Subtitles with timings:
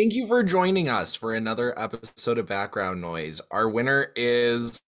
[0.00, 3.42] Thank you for joining us for another episode of Background Noise.
[3.50, 4.80] Our winner is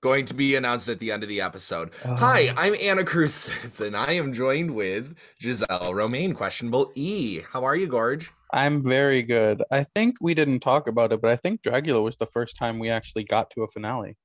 [0.00, 1.90] going to be announced at the end of the episode.
[2.04, 2.14] Uh-huh.
[2.14, 2.54] Hi, Oh.
[2.58, 3.50] I'm Anna Cruz,
[3.80, 7.40] and I am joined with Giselle Romaine, questionable E.
[7.52, 8.30] How are you, Gorge?
[8.52, 9.60] I'm very good.
[9.72, 12.78] I think we didn't talk about it, but I think Dragula was the first time
[12.78, 14.16] we actually got to a finale.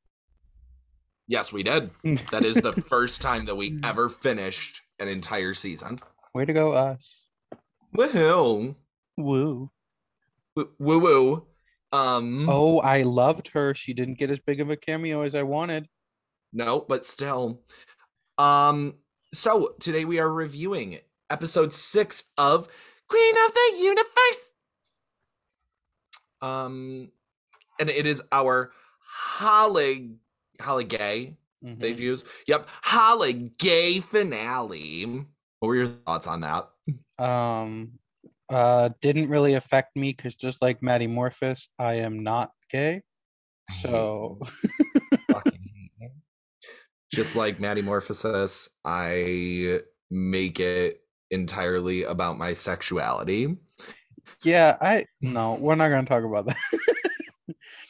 [1.27, 1.89] Yes, we did.
[2.29, 5.99] That is the first time that we ever finished an entire season.
[6.35, 7.25] Way to go, us.
[7.95, 8.75] Woohoo!
[9.17, 9.71] Woo.
[10.55, 11.47] Woo woo.
[11.91, 13.73] Um, Oh, I loved her.
[13.73, 15.87] She didn't get as big of a cameo as I wanted.
[16.53, 17.61] No, but still.
[18.37, 18.95] Um,
[19.33, 20.99] so today we are reviewing
[21.29, 22.67] episode six of
[23.07, 24.49] Queen of the Universe.
[26.41, 27.11] Um,
[27.79, 28.71] and it is our
[29.01, 30.15] Holly
[30.61, 31.37] Holiday.
[31.61, 31.99] They Mhm.
[31.99, 35.03] use yep Holiday finale.
[35.59, 36.69] What were your thoughts on that?
[37.17, 37.91] Um,
[38.49, 43.01] uh, didn't really affect me because just like Maddie Morphus, I am not gay.
[43.69, 44.39] So
[45.31, 46.09] Fucking hate you.
[47.13, 53.57] Just like Maddy Morphosis, I make it entirely about my sexuality.
[54.43, 56.57] yeah, I no, we're not gonna talk about that.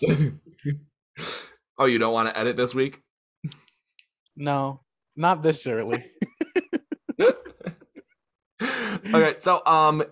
[1.78, 3.02] oh, you don't want to edit this week?
[4.36, 4.82] No,
[5.16, 6.06] not this early.
[9.14, 10.04] okay, so um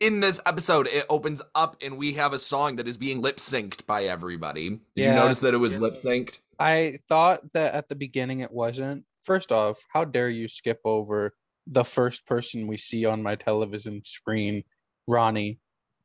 [0.00, 3.36] in this episode it opens up and we have a song that is being lip
[3.38, 4.70] synced by everybody.
[4.96, 6.38] Did you notice that it was lip synced?
[6.58, 9.04] I thought that at the beginning it wasn't.
[9.22, 11.34] First off, how dare you skip over
[11.66, 14.64] the first person we see on my television screen,
[15.08, 15.58] Ronnie?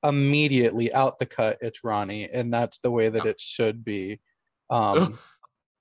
[0.03, 4.21] Immediately out the cut, it's Ronnie, and that's the way that it should be.
[4.69, 5.19] Um,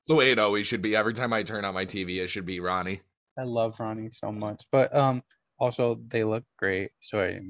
[0.01, 0.97] It's the way it always should be.
[0.97, 3.03] Every time I turn on my TV, it should be Ronnie.
[3.39, 5.23] I love Ronnie so much, but um,
[5.59, 7.41] also they look great, so I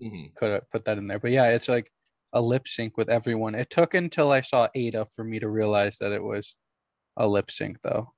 [0.00, 0.36] Mhm.
[0.36, 1.18] could have put that in there.
[1.20, 1.92] But yeah, it's like
[2.32, 3.54] a lip sync with everyone.
[3.54, 6.56] It took until I saw Ada for me to realize that it was
[7.18, 8.14] a lip sync, though.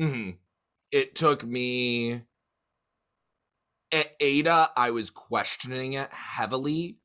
[0.00, 0.38] Mhm.
[0.90, 2.24] It took me
[3.90, 6.98] at Ada, I was questioning it heavily.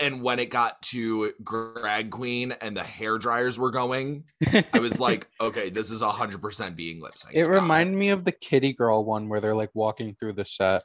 [0.00, 4.24] And when it got to Grag Queen and the hair dryers were going,
[4.72, 7.34] I was like, okay, this is 100% being lip synced.
[7.34, 10.84] It reminded me of the Kitty Girl one where they're like walking through the set.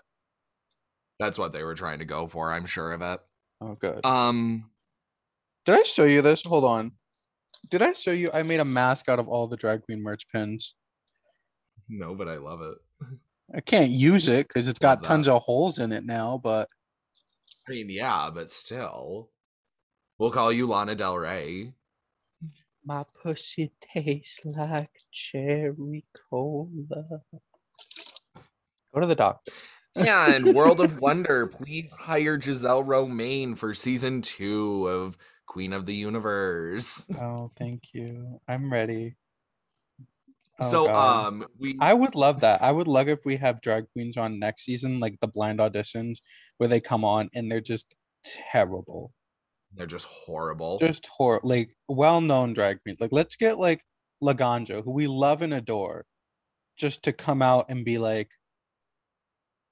[1.20, 2.52] That's what they were trying to go for.
[2.52, 3.20] I'm sure of it.
[3.62, 4.06] Oh, good.
[4.06, 4.70] Um,
[5.66, 6.42] Did I show you this?
[6.44, 6.92] Hold on.
[7.70, 8.32] Did I show you?
[8.34, 10.76] I made a mask out of all the drag queen merch pins.
[11.88, 12.78] no, but I love it.
[13.56, 16.40] I can't use it because it's got tons of holes in it now.
[16.44, 16.68] But
[17.68, 19.30] I mean, yeah, but still,
[20.18, 21.74] we'll call you Lana Del Rey.
[22.86, 27.22] my pussy tastes like cherry cola.
[28.94, 29.54] Go to the doctor.
[29.96, 35.96] And World of Wonder, please hire Giselle Romaine for season two of Queen of the
[35.96, 37.06] Universe.
[37.20, 38.42] Oh, thank you.
[38.48, 39.16] I'm ready.
[40.64, 41.26] Oh, so, God.
[41.28, 42.62] um, we I would love that.
[42.62, 46.18] I would love if we have drag queens on next season, like the blind auditions,
[46.58, 47.94] where they come on and they're just
[48.52, 49.12] terrible.
[49.76, 50.80] they're just horrible.
[50.80, 53.00] Just hor like well-known drag queens.
[53.00, 53.82] Like let's get like
[54.22, 56.06] Laganja, who we love and adore,
[56.78, 58.30] just to come out and be like,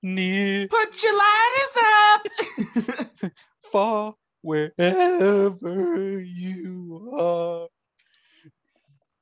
[0.04, 1.78] near, Put your lighters
[3.24, 3.32] up.
[3.72, 7.68] far, wherever you are.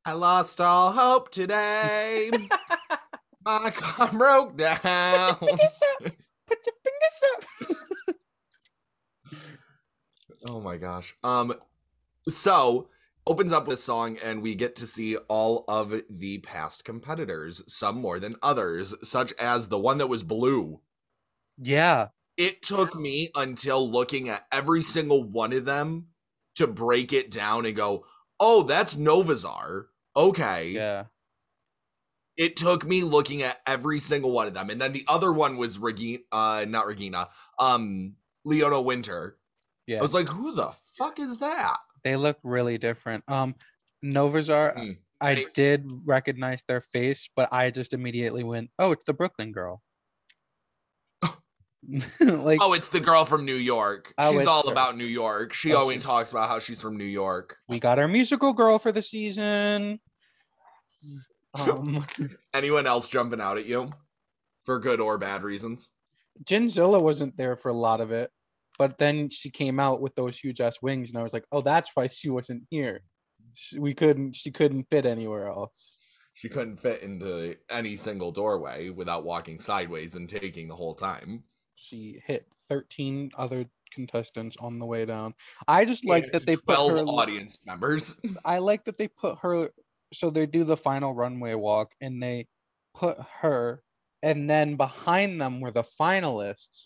[0.09, 2.31] I lost all hope today.
[3.46, 5.36] My car broke down.
[5.36, 6.14] Put your fingers up.
[6.47, 8.16] Put your fingers up.
[10.50, 11.16] Oh my gosh.
[11.24, 11.53] Um
[12.28, 12.90] so
[13.28, 18.02] opens up this song and we get to see all of the past competitors, some
[18.02, 20.80] more than others, such as the one that was blue.
[21.62, 22.08] Yeah.
[22.36, 26.08] It took me until looking at every single one of them
[26.56, 28.06] to break it down and go,
[28.40, 30.70] "Oh, that's Novazar." Okay.
[30.72, 31.06] Yeah.
[32.38, 34.70] It took me looking at every single one of them.
[34.70, 37.30] And then the other one was Regina uh not Regina,
[37.60, 39.38] um Leona Winter.
[39.88, 40.00] Yeah.
[40.00, 43.24] I was like, "Who the fuck is that?" They look really different.
[43.28, 43.56] Um,
[44.04, 44.98] Novazar, Mm.
[45.22, 49.81] I did recognize their face, but I just immediately went, "Oh, it's the Brooklyn girl."
[52.20, 54.14] like, Oh, it's the girl from New York.
[54.18, 54.72] Oh, she's all her.
[54.72, 55.54] about New York.
[55.54, 57.58] She Oh, always she- talks about how she's from New York.
[57.68, 60.00] we got our musical girl for the season.
[61.60, 62.06] Um,
[62.54, 63.90] Anyone else jumping out at you
[64.66, 65.90] for good or bad reasons?
[66.44, 68.30] Gingzilla wasn't there for a lot of it,
[68.78, 71.62] but then she came out with those huge ass wings, and I was like, "Oh,
[71.62, 73.02] that's why she wasn't here.
[73.56, 74.36] She, we couldn't.
[74.36, 75.98] She couldn't fit anywhere else."
[76.36, 81.44] She couldn't fit into any single doorway without walking sideways and taking the whole time.
[81.80, 85.34] She hit 13 other contestants on the way down.
[85.68, 88.16] I just like that they put 12 her audience members.
[88.46, 89.70] I like that they put her
[90.14, 92.48] so they do the final runway walk and they
[92.96, 93.81] put her
[94.22, 96.86] and then behind them were the finalists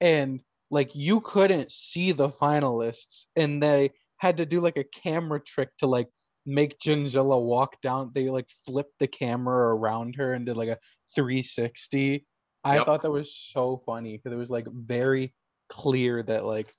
[0.00, 0.40] and
[0.70, 5.68] like you couldn't see the finalists and they had to do like a camera trick
[5.78, 6.08] to like
[6.46, 10.78] make Gingzilla walk down they like flipped the camera around her and did like a
[11.14, 12.26] 360
[12.64, 12.86] I Yep.
[12.86, 15.34] thought that was so funny because it was like very
[15.68, 16.74] clear that like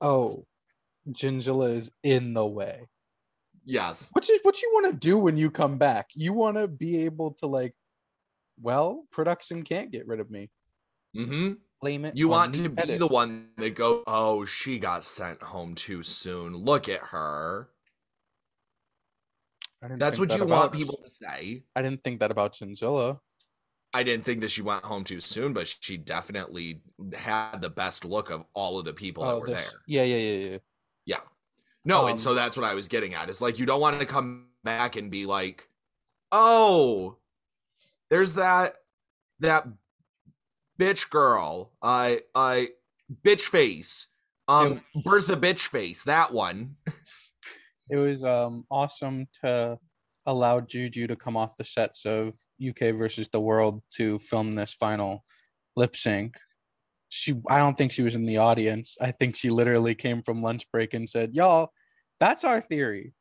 [0.00, 0.46] oh
[1.08, 2.82] Gingzilla is in the way
[3.64, 4.10] Yes.
[4.12, 6.10] which is what you want to do when you come back.
[6.14, 7.74] You want to be able to like,
[8.60, 10.50] well, production can't get rid of me.
[11.16, 11.54] Mm-hmm.
[11.80, 12.16] Blame it.
[12.16, 12.98] You want to be edit.
[13.00, 16.54] the one that go, oh, she got sent home too soon.
[16.56, 17.68] Look at her.
[19.82, 21.64] I didn't That's what that you want people to say.
[21.74, 23.18] I didn't think that about Gingzilla.
[23.94, 26.82] I didn't think that she went home too soon, but she definitely
[27.14, 29.80] had the best look of all of the people that Oh, were this- there.
[29.86, 30.58] yeah, yeah, yeah, yeah.
[31.06, 31.20] Yeah.
[31.84, 33.30] No, Um, and so that's what I was getting at.
[33.30, 35.68] It's like you don't want to come back and be like,
[36.32, 37.18] "Oh,
[38.10, 38.76] there's that
[39.40, 39.66] that
[40.78, 41.72] bitch girl.
[41.80, 42.70] I I
[43.24, 44.08] bitch face.
[44.48, 46.76] Um Bertha bitch face, that one."
[47.88, 49.78] It was um awesome to
[50.26, 54.74] allow Juju to come off the sets of UK versus the World to film this
[54.74, 55.24] final
[55.76, 56.36] lip sync.
[57.08, 58.96] She, I don't think she was in the audience.
[59.00, 61.72] I think she literally came from lunch break and said, "Y'all,
[62.20, 63.14] that's our theory."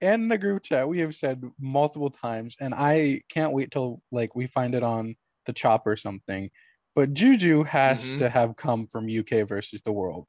[0.00, 4.36] In the group chat, we have said multiple times, and I can't wait till like
[4.36, 5.16] we find it on
[5.46, 6.50] the chop or something.
[6.94, 8.18] But Juju has Mhm.
[8.18, 10.26] to have come from UK versus the World.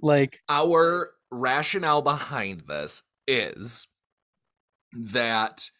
[0.00, 3.88] Like, Our rationale behind this is
[4.92, 5.70] that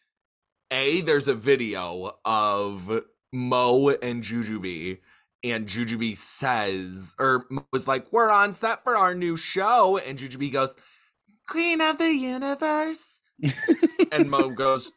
[0.71, 4.99] a there's a video of Mo and Jujubee
[5.43, 10.51] and Jujubee says or was like we're on set for our new show and Jujubee
[10.51, 10.75] goes
[11.47, 13.07] Queen of the Universe.
[14.11, 14.91] And Mo goes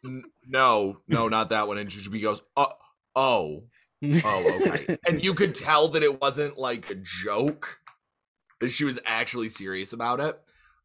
[0.47, 2.73] no no not that one and Jujubee goes oh
[3.15, 3.65] oh
[4.05, 4.97] oh okay.
[5.09, 7.79] And you could tell that it wasn't like a joke
[8.61, 10.41] that she was actually serious about it.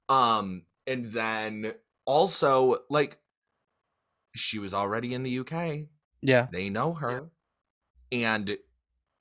[0.09, 1.73] Um and then
[2.05, 3.19] also like
[4.35, 5.87] she was already in the UK
[6.21, 7.29] yeah, they know her
[8.11, 8.57] and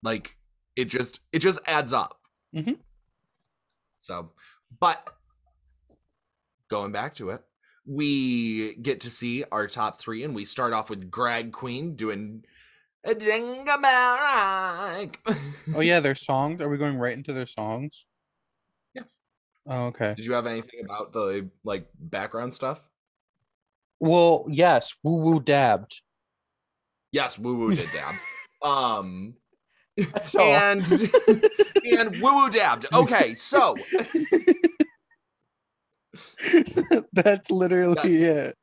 [0.02, 0.36] like
[0.76, 2.20] it just it just adds up
[2.54, 2.78] Mhm.
[3.98, 4.32] so
[4.80, 5.06] but
[6.68, 7.42] going back to it
[7.86, 12.44] we get to see our top three and we start off with Grag Queen doing
[13.06, 15.10] a bell.
[15.74, 16.62] Oh yeah, their songs.
[16.62, 18.06] Are we going right into their songs?
[18.94, 19.02] Yeah.
[19.66, 20.14] Oh, okay.
[20.14, 22.80] Did you have anything about the like background stuff?
[24.00, 26.02] Well, yes, woo woo dabbed.
[27.14, 28.14] Yes, Woo Woo did dab.
[28.68, 29.34] um
[29.96, 30.42] That's all.
[30.42, 30.82] and
[31.84, 32.86] and Woo Woo dabbed.
[32.92, 33.76] Okay, so
[37.12, 38.56] That's literally it.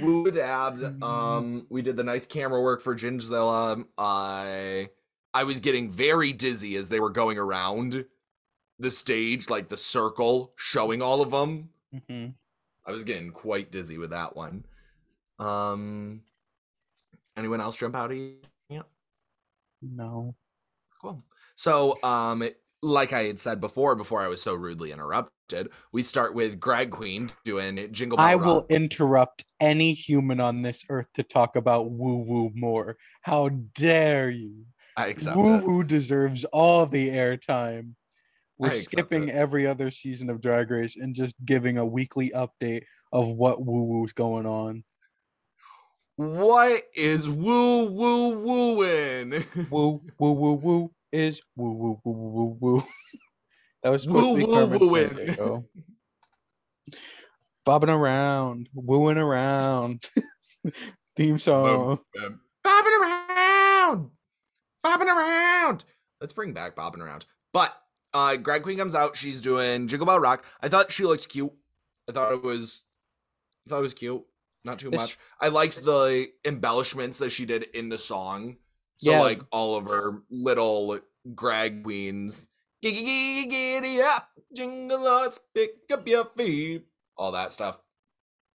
[0.00, 0.80] Woo Woo dabbed.
[0.80, 1.02] Mm.
[1.02, 3.84] Um we did the nice camera work for Gingzilla.
[3.98, 4.88] I
[5.34, 8.06] I was getting very dizzy as they were going around
[8.80, 11.68] the stage, like the circle, showing all of them.
[11.94, 12.34] Mhm.
[12.86, 14.64] I was getting quite dizzy with that one.
[15.38, 16.22] Um
[17.36, 18.38] anyone else jump out at you?
[19.82, 20.34] No.
[21.00, 21.22] Cool.
[21.56, 22.44] So, um,
[22.82, 26.90] like I had said before, before I was so rudely interrupted, we start with Grag
[26.90, 28.44] Queen doing Jingle Bell I Rock.
[28.44, 32.98] will interrupt any human on this earth to talk about woo woo more.
[33.22, 34.66] How dare you?
[34.98, 37.94] I accept Woo woo deserves all the airtime.
[38.60, 39.34] We're skipping it.
[39.34, 43.84] every other season of Drag Race and just giving a weekly update of what woo
[43.84, 44.84] woo's going on.
[46.16, 49.46] What is woo woo wooing?
[49.70, 52.82] Woo woo woo woo is woo woo woo woo woo
[53.82, 55.26] that was supposed Woo to be woo Carmen.
[55.26, 55.64] Sandiego.
[57.64, 60.06] Bobbing around, wooing around.
[61.16, 61.98] Theme song.
[62.62, 64.10] Bobbing around,
[64.82, 65.84] bobbing around.
[66.20, 67.24] Let's bring back bobbing around.
[67.54, 67.74] But
[68.12, 69.16] uh, Grag Queen comes out.
[69.16, 70.44] She's doing Jingle Bell Rock.
[70.60, 71.52] I thought she looked cute.
[72.08, 72.84] I thought it was,
[73.66, 74.24] I thought it was cute.
[74.64, 75.16] Not too much.
[75.40, 78.56] I liked the embellishments that she did in the song.
[78.98, 79.20] So Yeah.
[79.20, 80.98] like all of her little
[81.34, 82.46] Grag Queens,
[82.82, 86.84] giddy up, jingle us, pick up your feet,
[87.16, 87.78] all that stuff.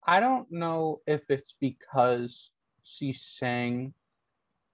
[0.06, 2.50] I don't know if it's because
[2.82, 3.94] she sang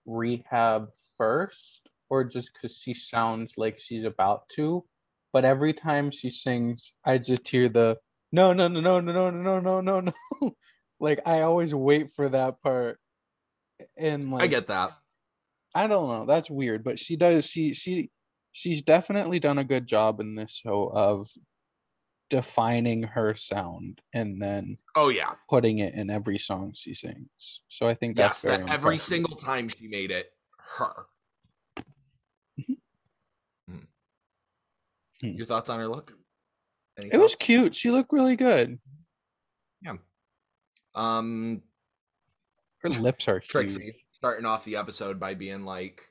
[0.06, 4.84] Rehab first or just because she sounds like she's about to.
[5.32, 7.96] But every time she sings, I just hear the
[8.32, 10.56] no, no, no, no, no, no, no, no, no, no.
[11.00, 12.98] like I always wait for that part.
[13.96, 14.92] And like I get that.
[15.74, 16.26] I don't know.
[16.26, 17.46] That's weird, but she does.
[17.46, 18.10] She she
[18.52, 21.28] she's definitely done a good job in this show of
[22.28, 25.34] defining her sound and then Oh yeah.
[25.48, 27.62] putting it in every song she sings.
[27.68, 31.06] So I think Yes, that's very that every single time she made it her.
[35.20, 35.32] Hmm.
[35.32, 36.12] Your thoughts on her look?
[36.98, 37.74] Any It was cute.
[37.74, 38.78] She looked really good.
[39.82, 39.96] Yeah.
[40.94, 41.62] Um
[42.78, 43.48] Her lips are huge.
[43.48, 46.02] Trixie starting off the episode by being like,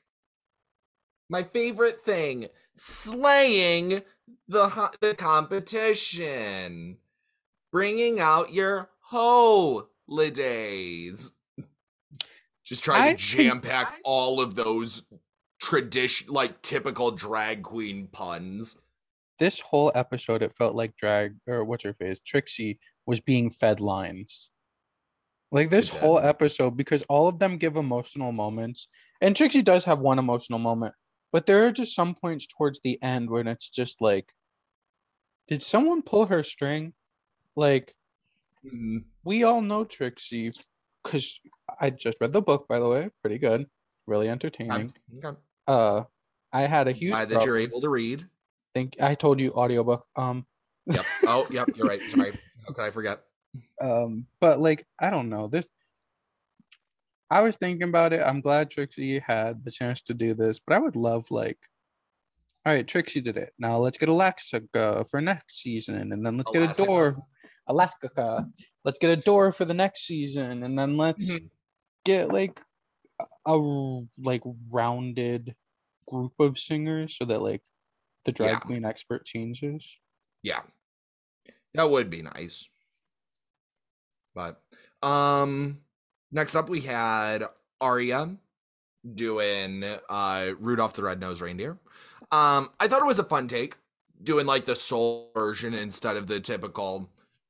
[1.28, 4.02] "My favorite thing, slaying
[4.48, 6.98] the the competition,
[7.70, 10.12] bringing out your holidays."
[12.64, 15.04] Just trying I to jam pack all of those
[15.60, 18.76] tradition, like typical drag queen puns.
[19.40, 23.80] This whole episode, it felt like drag or what's her face, Trixie was being fed
[23.80, 24.50] lines.
[25.50, 28.86] Like this whole episode, because all of them give emotional moments,
[29.20, 30.94] and Trixie does have one emotional moment,
[31.32, 34.30] but there are just some points towards the end when it's just like,
[35.48, 36.92] did someone pull her string?
[37.56, 37.96] Like
[38.62, 39.04] Mhm.
[39.24, 40.52] we all know Trixie,
[41.02, 41.40] because
[41.80, 43.68] I just read the book, by the way, pretty good,
[44.06, 44.94] really entertaining.
[45.24, 45.40] Okay.
[45.66, 46.04] Uh,
[46.52, 48.28] I had a huge that you're able to read.
[48.74, 50.06] Think I told you audiobook.
[50.16, 50.46] Um,
[50.86, 51.04] Yep.
[51.26, 51.68] Oh, yep.
[51.76, 52.02] You're right.
[52.02, 52.32] Sorry.
[52.66, 53.20] How could I forget?
[53.80, 55.68] um, but like I don't know this.
[57.30, 58.22] I was thinking about it.
[58.22, 61.58] I'm glad Trixie had the chance to do this, but I would love like,
[62.66, 63.52] all right, Trixie did it.
[63.58, 64.62] Now let's get Alexa
[65.08, 67.16] for next season, and then let's get Adore,
[67.68, 68.46] Alaska.
[68.84, 71.50] Let's get Adore for the next season, and then let's Mhm.
[72.04, 72.60] get like
[73.46, 73.56] a
[74.18, 75.54] like rounded
[76.08, 77.62] group of singers so that like
[78.24, 78.58] the drag Yeah.
[78.60, 79.98] queen expert changes.
[80.42, 80.62] Yeah.
[81.74, 82.68] That would be nice.
[84.34, 84.60] But
[85.02, 85.80] um
[86.30, 87.44] next up we had
[87.80, 88.36] Arya
[89.14, 91.78] doing uh Rudolph the Red-Nosed Reindeer.
[92.30, 93.76] Um I thought it was a fun take
[94.22, 97.08] doing like the soul version instead of the typical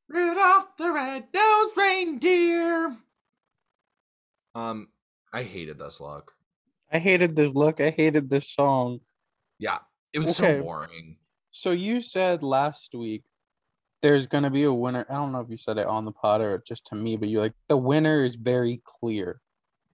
[0.08, 2.96] Rudolph the Red-Nosed Reindeer.
[4.54, 4.88] Um
[5.32, 6.32] I hated this look.
[6.92, 7.80] I hated this look.
[7.80, 9.00] I hated this song.
[9.58, 9.78] Yeah,
[10.12, 10.58] it was Okay.
[10.58, 11.16] so boring.
[11.52, 13.24] So you said last week
[14.02, 15.04] there's gonna be a winner.
[15.08, 17.28] I don't know if you said it on the pod or just to me, but
[17.28, 19.40] you're like the winner is very clear.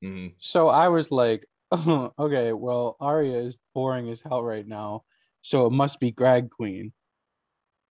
[0.02, 0.34] Mhm.
[0.38, 1.46] So I was like,
[2.18, 5.04] okay, well Arya is boring as hell right now,
[5.42, 6.92] so it must be Grag Queen.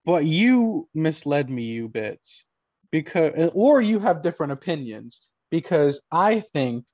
[0.06, 2.44] But you misled me, you bitch,
[2.92, 6.86] because or you have different opinions because I think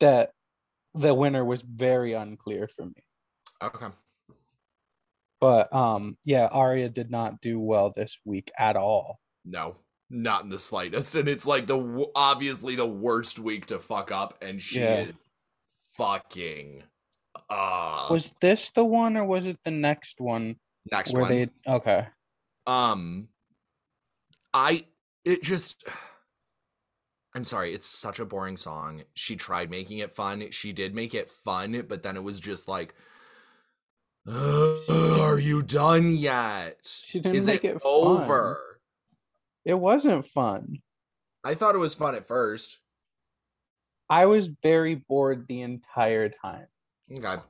[0.00, 0.32] that
[0.94, 3.04] the winner was very unclear for me.
[3.62, 3.86] Okay.
[5.42, 9.18] But um, yeah, Arya did not do well this week at all.
[9.44, 9.74] No,
[10.08, 11.16] not in the slightest.
[11.16, 15.00] And it's like the obviously the worst week to fuck up, and she Yeah.
[15.00, 15.12] is
[15.96, 16.84] fucking
[17.50, 20.56] uh Was this the one or was it the next one
[20.90, 21.30] next where one.
[21.30, 22.06] they okay.
[22.66, 23.26] Um,
[24.54, 24.86] I
[25.24, 25.84] it just.
[27.34, 29.02] I'm sorry, it's such a boring song.
[29.14, 30.50] She tried making it fun.
[30.52, 32.98] She did make it fun, but then it was just like, "Ugh,
[34.26, 36.78] are you done yet?
[36.84, 37.90] She didn't Is make it, it fun.
[37.92, 38.58] over?
[39.64, 40.78] It wasn't fun.
[41.44, 42.78] I thought it was fun at first.
[44.08, 46.66] I was very bored the entire time.
[47.10, 47.42] Okay.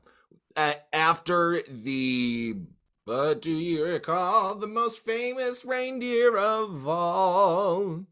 [0.56, 2.56] A- after the
[3.04, 8.04] but do you recall the most famous reindeer of all?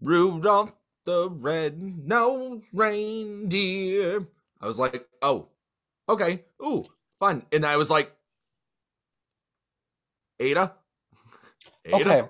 [0.00, 0.74] Rudolph
[1.06, 4.26] the red-nosed reindeer.
[4.60, 5.48] I was like, oh,
[6.08, 6.86] okay, ooh,
[7.24, 7.42] fun.
[7.52, 8.12] And I was like,
[10.40, 10.74] Ada?
[11.92, 12.22] Okay.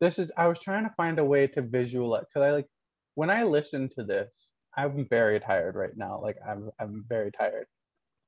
[0.00, 2.68] This is I was trying to find a way to visualize because I like
[3.14, 4.30] when I listen to this,
[4.76, 6.20] I'm very tired right now.
[6.22, 7.66] Like I'm I'm very tired.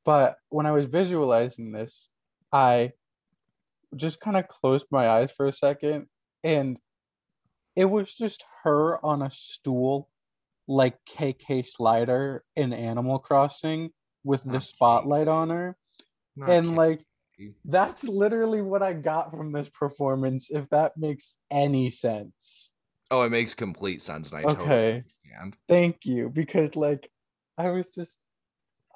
[0.04, 2.08] But when I was visualizing this,
[2.52, 2.92] I
[3.94, 6.06] just kind of closed my eyes for a second
[6.42, 6.78] and
[7.76, 10.08] it was just her on a stool
[10.66, 13.90] like KK Slider in Animal Crossing
[14.24, 14.58] with the Okay.
[14.60, 15.76] spotlight on her
[16.36, 16.76] Not and kidding.
[16.76, 17.04] like
[17.64, 22.70] that's literally what I got from this performance, if that makes any sense.
[23.10, 25.02] oh, it makes complete sense, and I totally Okay,
[25.40, 25.56] understand.
[25.68, 26.28] thank you.
[26.30, 27.10] Because like
[27.58, 28.18] I was just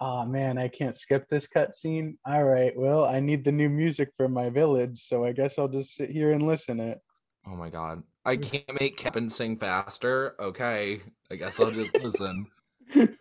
[0.00, 2.16] oh man, I can't skip this cutscene.
[2.26, 5.68] All right, well, I need the new music for my village, so I guess I'll
[5.68, 6.98] just sit here and listen it.
[7.46, 8.02] Oh my god.
[8.24, 10.34] I can't make Kevin sing faster.
[10.40, 11.02] Okay.
[11.30, 12.46] I guess I'll just listen.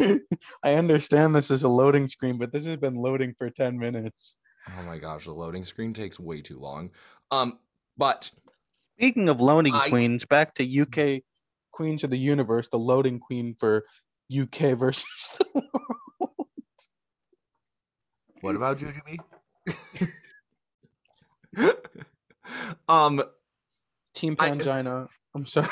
[0.62, 4.36] I understand this is a loading screen, but this has been loading for 10 minutes.
[4.68, 6.90] Oh my gosh, the loading screen takes way too long.
[7.30, 7.58] Um,
[7.96, 8.30] but
[8.98, 11.22] Speaking of loading I- queens, back to UK
[11.72, 13.84] Queens of the Universe, the loading queen for
[14.30, 15.62] UK versus the
[16.20, 16.46] world.
[18.42, 19.18] What about Jujubee?
[22.88, 23.22] um,
[24.14, 25.08] Team I- Pangina.
[25.34, 25.68] I'm sorry.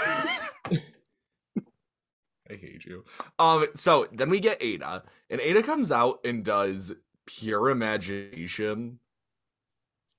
[2.51, 3.05] I hate you.
[3.39, 6.95] Um, so then we get Ada, and Ada comes out and does
[7.27, 9.01] pure imagination.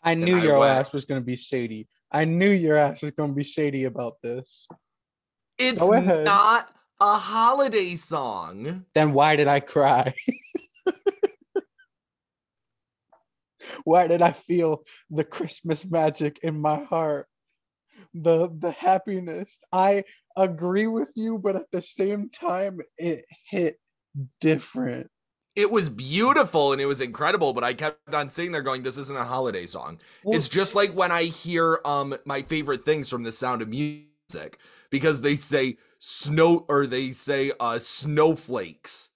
[0.03, 1.87] I knew I your went- ass was gonna be shady.
[2.11, 4.67] I knew your ass was gonna be shady about this.
[5.57, 6.69] It's not
[7.01, 8.85] a holiday song.
[8.93, 10.13] Then why did I cry?
[13.83, 17.27] why did I feel the Christmas magic in my heart?
[18.13, 19.59] The the happiness.
[19.73, 20.05] I
[20.43, 23.77] agree with you, but at the same time, it hit
[24.39, 25.09] different.
[25.55, 28.97] It was beautiful and it was incredible, but I kept on sitting there going, "This
[28.97, 33.23] isn't a holiday song." it's just like when I hear um my favorite things from
[33.23, 39.09] The Sound of Music because they say snow or they say uh snowflakes.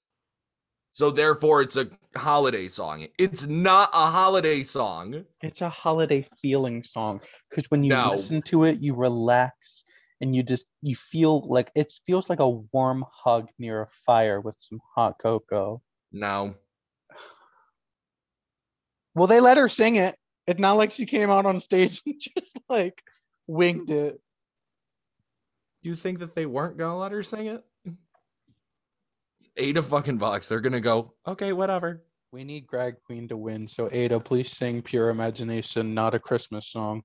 [0.91, 3.07] So therefore it's a holiday song.
[3.17, 5.25] It's not a holiday song.
[5.41, 8.11] it's a holiday feeling song because when you No.
[8.11, 9.85] listen to it, you relax
[10.21, 14.39] and you just you feel like it feels like a warm hug near a fire
[14.39, 15.81] with some hot cocoa.
[16.11, 16.55] No.
[19.15, 20.15] Well, they let her sing it.
[20.47, 23.01] It's not like she came out on stage and just like
[23.47, 24.19] winged it.
[25.83, 27.63] Do you think that they weren't gonna let her sing it?
[27.85, 30.47] It's Ada fucking Vox.
[30.47, 32.03] They're gonna go, okay, whatever.
[32.31, 36.71] We need Grag Queen to win, so Ada, please sing Pure Imagination, not a Christmas
[36.71, 37.03] song.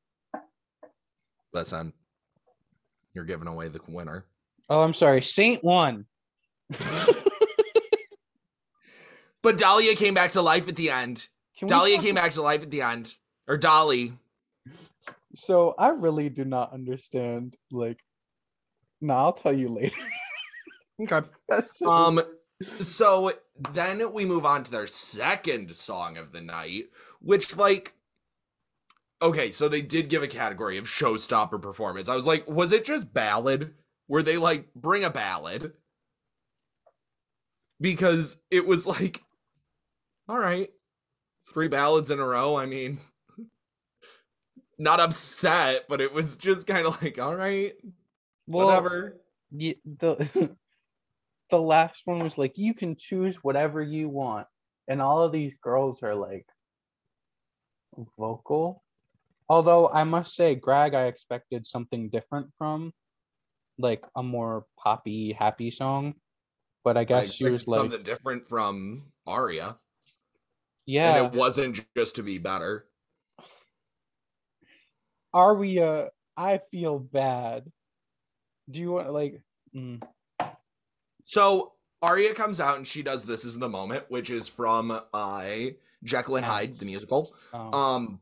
[1.53, 1.93] Listen,
[3.19, 4.25] you're giving away the winner.
[4.71, 5.23] Oh, I'm sorry.
[5.23, 6.07] Saint won.
[9.43, 11.29] But Dahlia came back to life at the end.
[11.57, 13.15] Can Dahlia came back to life at the end.
[13.47, 14.13] Or Dolly.
[15.37, 17.57] So I really do not understand.
[17.71, 18.01] Like,
[19.01, 19.97] no, I'll tell you later.
[21.01, 21.27] Okay.
[21.65, 22.21] So- Um
[22.81, 23.33] so
[23.73, 26.87] then we move on to their second song of the night,
[27.21, 27.95] which like
[29.21, 32.09] Okay, so they did give a category of showstopper performance.
[32.09, 33.75] I was like, was it just ballad?
[34.07, 35.73] Were they like bring a ballad?
[37.81, 39.23] Because it was like
[40.29, 40.71] all right,
[41.53, 42.57] three ballads in a row.
[42.57, 42.99] I mean,
[44.79, 47.73] not upset, but it was just kind of like, all right,
[48.47, 49.21] well, whatever.
[49.51, 50.55] ye- the
[51.51, 54.47] the last one was like you can choose whatever you want,
[54.87, 56.47] and all of these girls are like
[58.19, 58.83] vocal.
[59.49, 62.93] Although I must say, Grag, I expected something different from,
[63.79, 66.15] like a more poppy, happy song.
[66.85, 69.77] But I I guess she was like, something different from Aria.
[70.87, 72.87] yeah, and it wasn't just to be better.
[75.33, 77.71] Aria, I feel bad.
[78.71, 79.43] Do you want like?
[79.75, 80.03] mm,
[81.25, 85.45] So Aria comes out and she does "This Is the Moment," which is from uh,
[86.05, 87.35] Jekyll and Hyde, the musical.
[87.53, 88.21] oh, Um,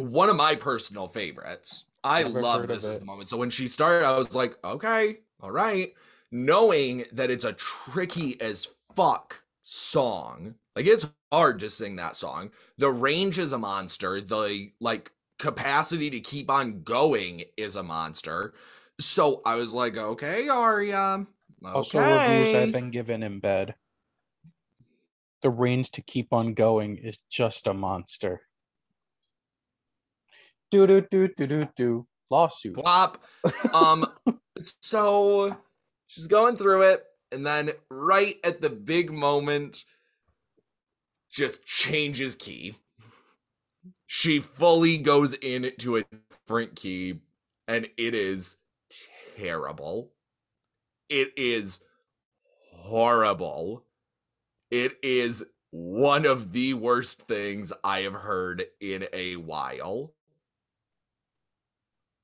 [0.00, 1.84] one of my personal favorites.
[2.02, 5.18] I Never love "This Is the Moment." So when she started, I was like, okay,
[5.40, 5.92] all right,
[6.30, 10.54] knowing that it's a tricky as fuck song.
[10.74, 12.50] Like it's hard to sing that song.
[12.78, 14.20] The range is a monster.
[14.20, 18.54] The like capacity to keep on going is a monster.
[19.00, 21.26] So I was like, okay, Aria.
[21.62, 21.72] Okay.
[21.72, 23.74] also reviews I've been given in bed.
[25.42, 28.42] The range to keep on going is just a monster.
[30.70, 32.06] Do do do do do do.
[32.30, 32.74] Lawsuit.
[32.74, 33.22] Plop.
[33.74, 34.06] Um,
[34.82, 35.56] so
[36.06, 39.84] she's going through it, and then right at the big moment,
[41.30, 42.76] just changes key.
[44.06, 47.20] She fully goes into a different key,
[47.66, 48.56] and it is
[49.38, 50.12] terrible.
[51.08, 51.80] It is
[52.74, 53.84] horrible.
[54.70, 60.12] It is one of the worst things I have heard in a while.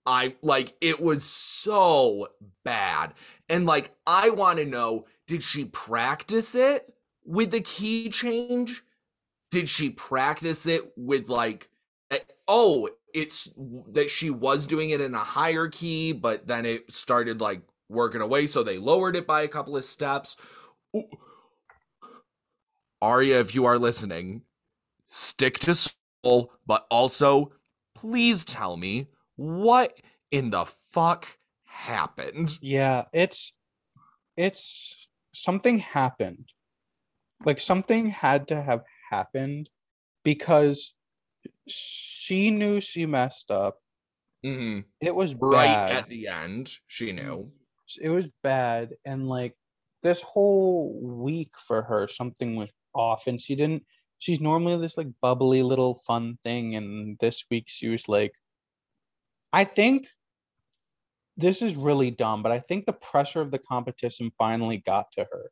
[0.07, 2.29] I like it was so
[2.65, 3.15] bad.
[3.49, 6.93] And like I want to know did she practice it
[7.25, 8.83] with the key change?
[9.51, 11.69] Did she practice it with like
[12.11, 13.49] eh, oh, it's
[13.93, 18.21] that she was doing it in a higher key, but then it started like working
[18.21, 20.37] away so they lowered it by a couple of steps.
[20.95, 21.09] Ooh.
[23.03, 24.43] Arya, if you are listening,
[25.07, 27.53] stick to soul, but also
[27.95, 29.93] please tell me what
[30.31, 31.27] in the fuck
[31.65, 32.59] happened?
[32.61, 33.53] Yeah, it's
[34.37, 36.49] it's something happened.
[37.45, 39.69] Like something had to have happened
[40.25, 40.95] because
[41.69, 43.79] she knew she messed up.
[44.43, 45.93] hmm It was Right bad.
[45.93, 47.51] at the end, she knew.
[48.01, 49.55] it was bad and like
[50.03, 53.85] this whole week for her something was off and she didn't
[54.19, 58.33] she's normally this like bubbly little fun thing and this week she was like
[59.57, 60.07] I think
[61.37, 65.27] this is really dumb, but I think the pressure of the competition finally got to
[65.31, 65.51] her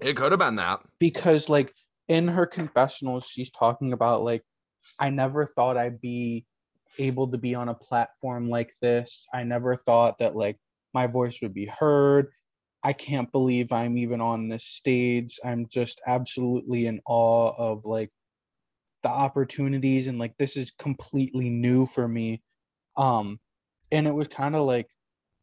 [0.00, 0.80] It could have been that.
[0.98, 1.72] because like
[2.08, 4.42] in her confessionals she's talking about like
[4.98, 6.44] I never thought I'd be
[6.98, 9.26] able to be on a platform like this.
[9.32, 10.58] I never thought that like
[10.92, 12.32] my voice would be heard.
[12.82, 15.38] I can't believe I'm even on this stage.
[15.44, 18.10] I'm just absolutely in awe of like
[19.02, 22.42] the opportunities and like this is completely new for me.
[22.96, 23.38] Um
[23.92, 24.88] and it was kind of like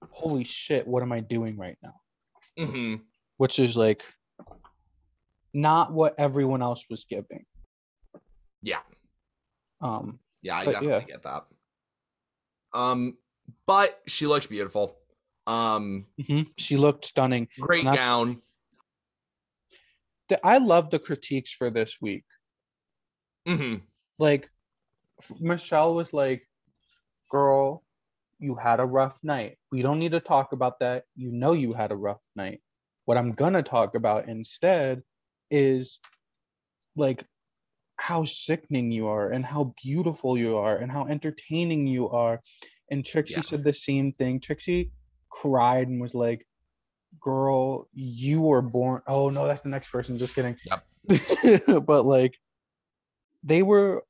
[0.10, 1.96] holy shit, what am I doing right now?
[2.58, 2.96] hmm
[3.38, 4.04] Which is like
[5.54, 7.46] not what everyone else was giving.
[8.62, 8.80] Yeah.
[9.82, 11.02] Um Yeah, I definitely yeah.
[11.02, 11.46] get that.
[12.74, 13.18] Um,
[13.66, 14.98] but she looks beautiful.
[15.46, 16.48] Um, mhm.
[16.58, 17.50] she looked stunning.
[17.60, 18.42] great gown.
[20.30, 22.24] The- I love the critiques for this week.
[23.46, 23.76] hmm
[24.20, 24.50] Like
[25.40, 26.48] Michelle was like,
[27.32, 27.84] "Girl,
[28.39, 29.58] you had a rough night.
[29.72, 31.06] We don't need to talk about that.
[31.15, 32.62] You know you had a rough night.
[33.06, 35.04] What I'm gonna talk about instead
[35.50, 36.00] is
[36.96, 37.26] like
[37.96, 42.41] how sickening you are and how beautiful you are and how entertaining you are."
[42.89, 43.41] And Trixie Yeah.
[43.41, 44.41] said the same thing.
[44.41, 44.91] Trixie
[45.30, 46.46] cried and was like,
[47.22, 50.17] "Girl, you were born." Oh no, that's the next person.
[50.17, 50.58] Just kidding.
[50.65, 51.86] Yep.
[51.86, 52.38] but like,
[53.44, 54.04] they were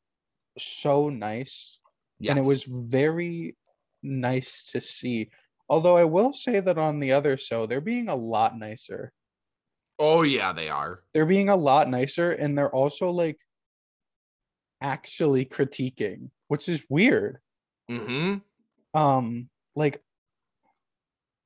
[0.57, 1.79] so nice
[2.21, 2.31] Yes.
[2.31, 3.55] and it was very
[4.03, 5.31] nice to see.
[5.67, 9.11] Although I will say that on the other show, they're being a lot nicer.
[9.97, 11.03] Oh yeah, they are.
[11.13, 13.39] They're being a lot nicer, and they're also like
[14.81, 17.39] actually critiquing, which is weird.
[17.89, 18.37] hmm
[18.93, 20.01] Um, like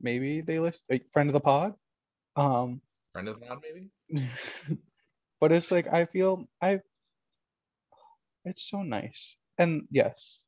[0.01, 1.73] maybe they list a friend of the pod.
[2.35, 2.81] Um,
[3.13, 3.91] Friend of the pod, maybe.
[5.39, 6.81] but it's like I feel I.
[8.45, 10.43] It's so nice, and yes,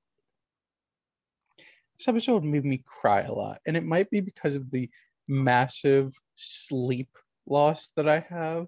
[1.97, 4.89] this episode made me cry a lot, and it might be because of the
[5.27, 7.09] massive sleep
[7.47, 8.67] loss that I have,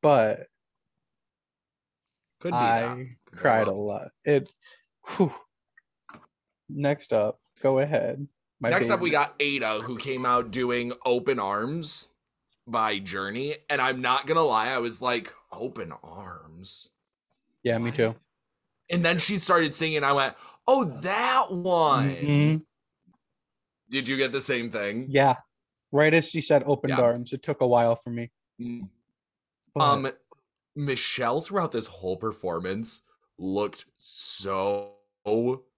[0.00, 0.48] but
[2.40, 3.16] Could be I.
[3.26, 4.08] Could cried a lot.
[4.24, 4.52] It.
[5.06, 5.32] whew.
[6.68, 8.26] Next up, go ahead.
[8.60, 12.08] My Next up, we got Ada, who came out doing "Open Arms"
[12.66, 16.88] by Journey, and I'm not gonna lie, I was like, "Open Arms."
[17.62, 18.14] Yeah, me too.
[18.90, 20.04] And then she started singing.
[20.04, 20.34] I went,
[20.66, 22.66] "Oh, that one." Mhm.
[23.90, 25.06] Did you get the same thing?
[25.08, 25.36] Yeah,
[25.92, 27.02] right as she said opened Yeah.
[27.02, 28.30] arms, it took a while for me.
[28.60, 28.88] Mm.
[29.74, 30.12] but- Um,
[30.74, 33.02] Michelle throughout this whole performance
[33.38, 34.94] looked so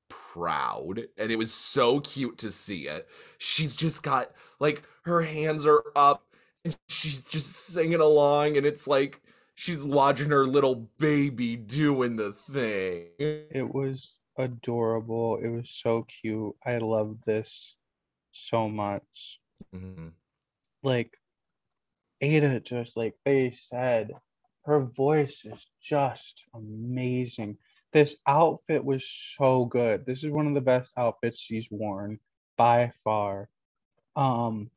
[0.09, 3.09] proud, and it was so cute to see it.
[3.39, 6.27] She's just got like her hands are up,
[6.65, 9.23] and she's just singing along, and it's like
[9.55, 13.11] she's watching her little baby doing the thing.
[13.19, 15.37] It was adorable.
[15.39, 16.55] It was so cute.
[16.65, 17.77] I love this
[18.33, 19.41] so much.
[19.75, 20.13] Mhm.
[20.83, 21.19] Like
[22.21, 24.13] Ada just like they said,
[24.65, 27.59] her voice is just amazing.
[27.93, 30.05] This outfit was so good.
[30.07, 32.19] This is one of the best outfits she's worn
[32.57, 33.49] by far.
[34.17, 34.71] Um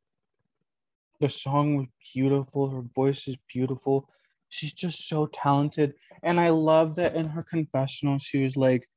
[1.20, 4.08] the song was beautiful, her voice is beautiful.
[4.50, 5.94] She's just so talented.
[6.22, 8.88] And I love that in her confessional she was like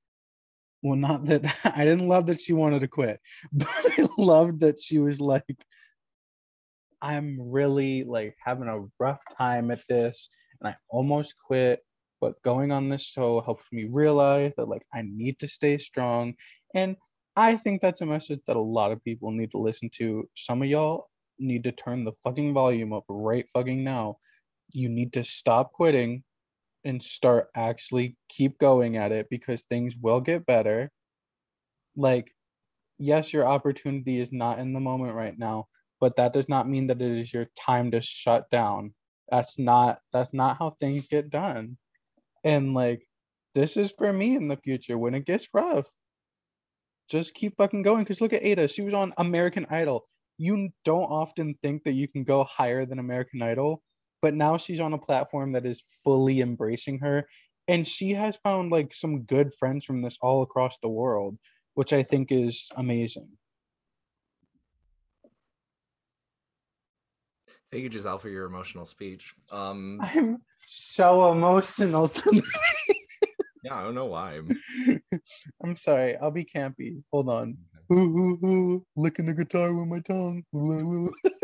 [0.81, 1.43] well not that
[1.77, 3.19] i didn't love that she wanted to quit
[3.53, 5.65] but i loved that she was like
[7.01, 11.81] i'm really like having a rough time at this and i almost quit
[12.19, 16.33] but going on this show helps me realize that like i need to stay strong
[16.75, 16.95] and
[17.35, 20.27] i think that's a message that a lot of people need to listen to.
[20.35, 21.07] Some of y'all
[21.39, 24.17] need to turn the fucking volume up right fucking now.
[24.71, 26.23] You need to stop quitting
[26.83, 30.91] and start actually keep going at it because things will get better.
[31.95, 32.31] Like,
[32.97, 35.67] yes, your opportunity is not in the moment right now,
[35.99, 38.93] but that does not mean that it is your time to shut down.
[39.29, 41.77] That's not that's not how things get done.
[42.43, 43.07] And like
[43.55, 45.87] this is for me in the future when it gets rough.
[47.09, 48.05] Just keep fucking going.
[48.05, 48.67] Cause look at Ada.
[48.67, 50.05] She was on American Idol.
[50.37, 53.81] You don't often think that you can go higher than American Idol
[54.21, 57.27] but now she's on a platform that is fully embracing her.
[57.67, 61.37] And she has found like some good friends from this all across the world
[61.73, 63.29] which i think is amazing.
[67.71, 69.33] Thank you, Giselle, for your emotional speech.
[69.49, 72.43] Um, i'm so emotional tonight.
[73.63, 74.41] yeah, I don't know why.
[75.63, 77.03] i'm sorry i'll be campy.
[77.11, 77.57] Hold on.
[77.91, 80.43] Ooh, ooh, ooh, licking the guitar with my tongue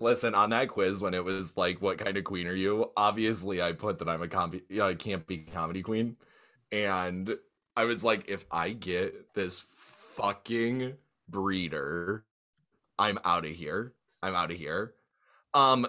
[0.00, 3.62] Listen, on that quiz when it was like, "What kind of queen are you?" Obviously,
[3.62, 6.16] I put that I'm a comedy, I can't be comedy queen,
[6.72, 7.36] and
[7.76, 9.64] I was like, if I get this
[10.16, 10.94] fucking
[11.28, 12.24] breeder,
[12.98, 13.94] I'm out of here.
[14.22, 14.94] I'm out of here.
[15.54, 15.86] Um,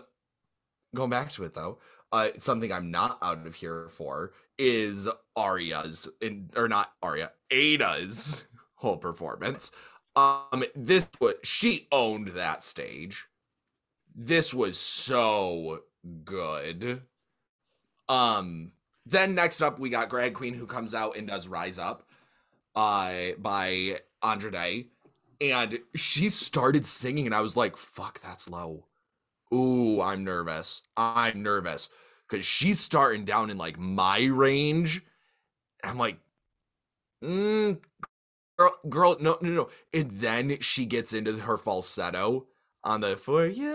[0.96, 1.80] going back to it though,
[2.12, 8.44] uh, something I'm not out of here for is Aria's in or not Aria, Ada's
[8.76, 9.72] whole performance.
[10.16, 13.28] Um, this was she owned that stage.
[14.16, 15.84] This was so
[16.26, 17.02] good.
[18.10, 18.72] Um,
[19.06, 22.04] then next up we got Grag Queen who comes out and does Rise Up,
[22.76, 24.88] uh, by Andra Day,
[25.40, 28.86] and she started singing, and I was like, "Fuck, that's low."
[29.54, 30.84] Ooh, I'm nervous.
[30.98, 31.90] I'm nervous
[32.30, 35.04] because she's starting down in like my range.
[35.84, 36.18] I'm like,
[37.24, 37.80] mm,
[38.58, 39.70] girl, girl, no, no, no.
[39.94, 42.48] And then she gets into her falsetto
[42.84, 43.70] on the for you,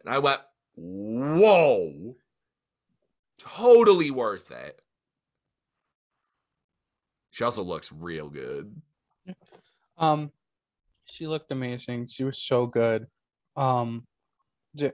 [0.00, 0.40] and I went,
[0.74, 2.16] whoa,
[3.38, 4.82] totally worth it.
[7.30, 8.80] She also looks real good.
[9.98, 10.32] Um,
[11.06, 12.06] she looked amazing.
[12.08, 13.08] She was so good.
[13.56, 14.06] Um,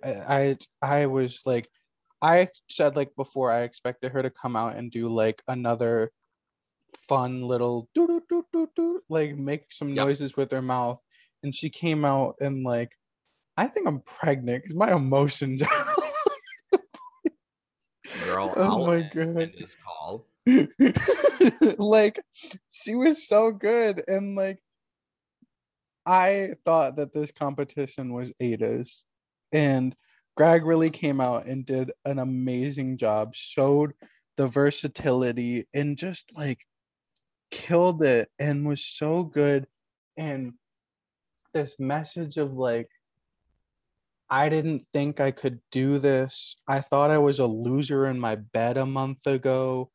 [0.05, 1.69] I I was like,
[2.23, 6.12] I said like before, I expected her to come out and do like another
[7.09, 9.97] fun little do do do do do, like make some Yep.
[9.97, 11.01] noises with her mouth,
[11.42, 12.96] and she came out and like,
[13.57, 15.62] I think I'm pregnant because my emotions.
[18.25, 19.53] Girl, Oh my God.
[19.59, 20.27] this call.
[21.79, 22.20] like
[22.70, 24.59] she was so good and like
[26.07, 29.05] i thought that this competition was ada's
[29.53, 29.96] and
[30.37, 33.92] grag really came out and did an amazing job showed
[34.37, 36.59] the versatility and just like
[37.51, 39.66] killed it and was so good
[40.16, 40.53] and
[41.57, 42.90] this message of like
[44.29, 46.57] I didn't think I could do this.
[46.69, 49.90] I thought I was a loser in my bed a month ago.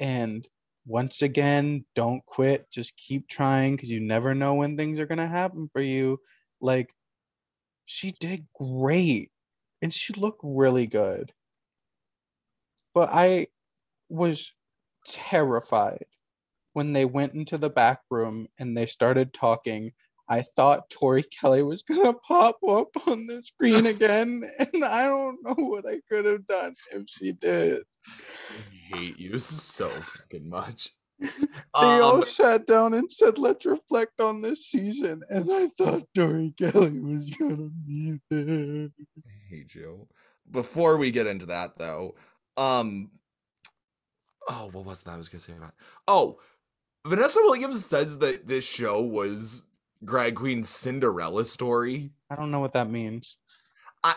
[0.00, 0.46] And
[0.86, 2.66] once again, don't quit.
[2.72, 6.18] Just keep trying because you never know when things are going to happen for you.
[6.60, 6.92] Like,
[7.84, 9.30] she did great
[9.82, 11.30] and she looked really good.
[12.94, 13.48] But I
[14.08, 14.52] was
[15.06, 16.06] terrified
[16.72, 19.92] when they went into the back room and they started talking
[20.28, 25.38] I thought Tori Kelly was gonna pop up on the screen again, and I don't
[25.42, 27.82] know what I could have done if she did.
[28.08, 30.90] I hate you so fucking much.
[31.80, 36.08] They all Um, sat down and said, "Let's reflect on this season," and I thought
[36.14, 38.90] Tori Kelly was gonna be there.
[39.18, 40.06] I hate you.
[40.50, 42.16] Before we get into that though,
[42.56, 43.10] um
[44.48, 45.74] oh, what was that I was gonna say about?
[46.08, 46.40] Oh,
[47.06, 49.62] Vanessa Williams says that this show was
[50.04, 52.10] Grag Queen's Cinderella story.
[52.30, 53.38] I don't know what that means.
[54.02, 54.14] I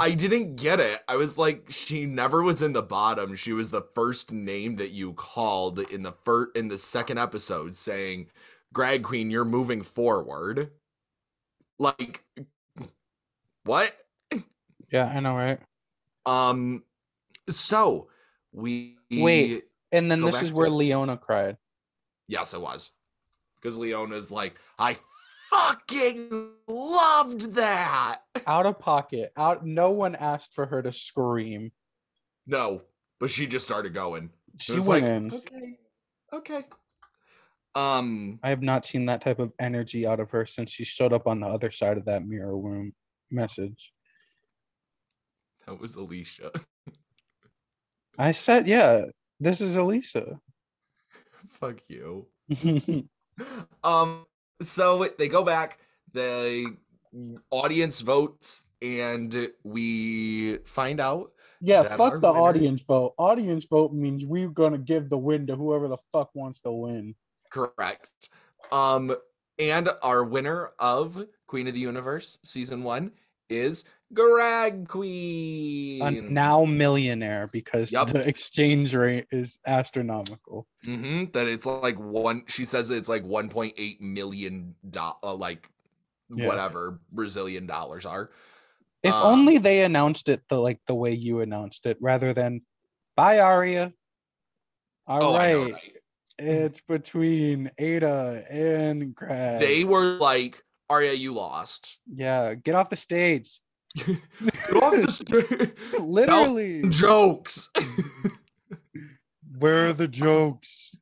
[0.00, 1.00] I didn't get it.
[1.06, 3.36] I was like, she never was in the bottom.
[3.36, 7.76] She was the first name that you called in the first in the second episode,
[7.76, 8.28] saying,
[8.72, 10.70] "Grag Queen, you're moving forward."
[11.78, 12.24] Like,
[13.64, 13.92] what?
[14.90, 15.58] Yeah, I know, right?
[16.26, 16.84] Um,
[17.48, 18.08] so
[18.52, 19.64] we Wait.
[19.92, 20.70] And then this is where.
[20.70, 21.56] Leona cried.
[22.26, 22.90] Yes, it was.
[23.64, 24.98] Because Leona's like, I
[25.50, 28.20] fucking loved that.
[28.46, 29.32] Out of pocket.
[29.38, 29.64] Out.
[29.64, 31.72] No one asked for her to scream.
[32.46, 32.82] No,
[33.18, 34.28] but she just started going.
[34.58, 35.32] She was went like, in.
[35.32, 35.78] Okay.
[36.34, 36.64] Okay.
[37.74, 41.14] Um, I have not seen that type of energy out of her since she showed
[41.14, 42.92] up on the other side of that mirror room
[43.30, 43.92] message.
[45.66, 46.52] that was Alicia.
[48.18, 49.06] I said, yeah,
[49.40, 50.38] this is Elisa.
[51.48, 52.26] Fuck you.
[53.82, 54.26] Um,
[54.62, 55.78] so they go back,
[56.12, 56.76] the
[57.50, 63.14] audience votes, and we find out yeah, fuck the winner- audience vote.
[63.16, 67.14] Audience vote means we're gonna give the win to whoever the fuck wants to win.
[67.50, 68.28] Correct.
[68.72, 69.14] Um,
[69.58, 73.12] and our winner of Queen of the Universe season one
[73.48, 76.02] is Grag Queen.
[76.02, 78.08] A now millionaire because Yup.
[78.08, 80.66] the exchange rate is astronomical.
[80.84, 82.44] hmm That it's like one.
[82.46, 85.68] She says it's like one point eight million do- uh, like
[86.34, 86.46] Yeah.
[86.46, 88.30] whatever Brazilian dollars are.
[89.02, 92.62] If Um, only they announced it the like the way you announced it, rather than
[93.16, 93.92] "Bye, Aria."
[95.06, 95.96] All oh, right, know, right?
[96.38, 99.60] it's between Ada and Craig.
[99.60, 103.60] They were like, "Arya, you lost." Yeah, get off the stage.
[103.96, 104.16] Get
[104.82, 106.82] off the sta- Literally.
[106.90, 107.68] jokes.
[109.58, 110.96] Where are the jokes?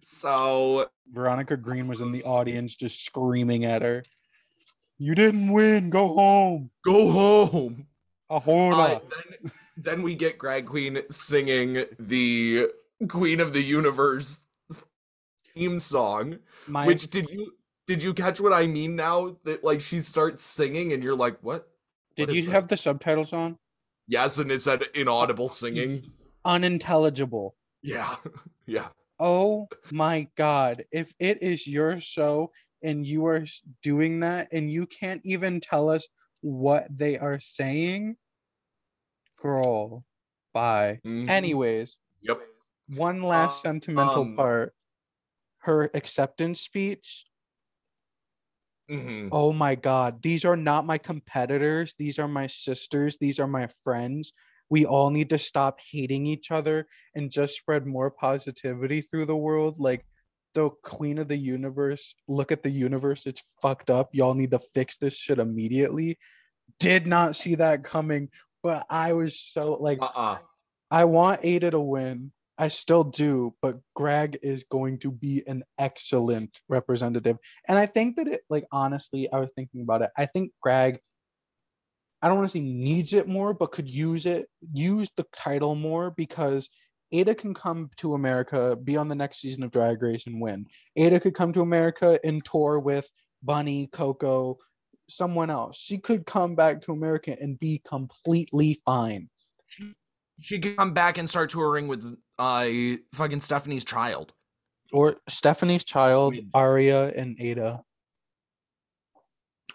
[0.00, 4.02] so Veronica Green was in the audience just screaming at her.
[4.98, 5.90] You didn't win.
[5.90, 6.70] Go home.
[6.84, 7.86] Go home.
[8.30, 8.76] Ahora.
[8.76, 12.68] Uh, then, then we get Grag Queen singing the
[13.08, 14.40] Queen of the Universe
[15.54, 16.38] theme song.
[16.66, 17.52] My Which did you
[17.88, 19.36] did you catch what I mean now?
[19.44, 21.66] That like she starts singing and you're like, what?
[22.16, 23.56] did what you have the subtitles on?
[24.06, 26.02] Yes, and it said inaudible singing.
[26.44, 27.56] Unintelligible.
[27.82, 28.16] Yeah,
[28.66, 28.88] yeah.
[29.18, 30.84] Oh my god.
[30.92, 33.44] If it is your show and you are
[33.82, 36.06] doing that and you can't even tell us
[36.42, 38.16] what they are saying,
[39.40, 40.04] girl,
[40.52, 41.00] bye.
[41.06, 41.28] Mhm.
[41.28, 42.40] Anyways, Yep.
[42.88, 44.74] one last Uh, sentimental um, part.
[45.60, 47.24] Her acceptance speech.
[48.90, 49.28] Mhm.
[49.32, 51.94] Oh my god, these are not my competitors.
[51.98, 53.16] These are my sisters.
[53.20, 54.32] These are my friends.
[54.70, 59.36] We all need to stop hating each other and just spread more positivity through the
[59.36, 59.78] world.
[59.78, 60.04] Like
[60.54, 64.10] the queen of the universe, look at the universe, it's fucked up.
[64.12, 66.18] Y'all need to fix this shit immediately.
[66.80, 68.30] Did not see that coming,
[68.62, 70.38] but I was so like Uh-uh.
[70.90, 72.32] I want Ada to win.
[72.58, 77.36] I still do, but Grag is going to be an excellent representative.
[77.68, 80.10] And I think that it, like, honestly, I was thinking about it.
[80.16, 80.98] I think Greg,
[82.20, 85.76] I don't want to say needs it more, but could use it, use the title
[85.76, 86.68] more because
[87.12, 90.66] Ada can come to America, be on the next season of Drag Race and win.
[90.96, 93.08] Ada could come to America and tour with
[93.42, 94.58] Bunny, Coco,
[95.08, 95.78] someone else.
[95.78, 99.30] She could come back to America and be completely fine.
[100.40, 102.68] She could come back and start touring with uh
[103.14, 104.32] fucking Stephanie's child.
[104.92, 107.82] or Stephanie's child, Aria and Ada,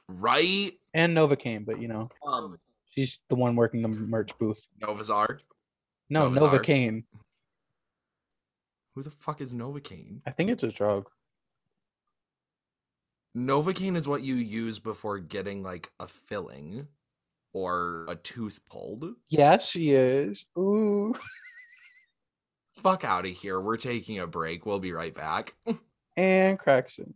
[0.08, 0.74] Right?
[0.94, 2.58] and Novocaine, but you know, Um
[2.92, 4.68] she's the one working the merch booth.
[4.80, 5.40] Novazar.
[6.10, 6.60] No, Novazar.
[6.60, 7.04] Novocaine.
[8.96, 10.22] Who the fuck is Novocaine?
[10.26, 11.10] I think it's a drug.
[13.36, 16.88] Novocaine is what you use before getting like a filling
[17.54, 19.06] or a tooth pulled.
[19.30, 20.46] Yes, she is.
[20.58, 21.14] Ooh.
[22.82, 23.62] Fuck out of here.
[23.62, 24.66] We're taking a break.
[24.66, 25.54] We'll be right back.
[26.18, 27.14] And Craxton.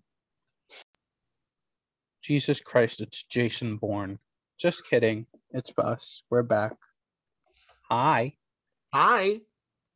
[2.24, 4.20] Jesus Christ, it's Jason Bourne.
[4.60, 5.26] Just kidding.
[5.52, 6.24] It's us.
[6.30, 6.74] We're back.
[7.90, 8.34] Hi.
[8.94, 9.42] Hi.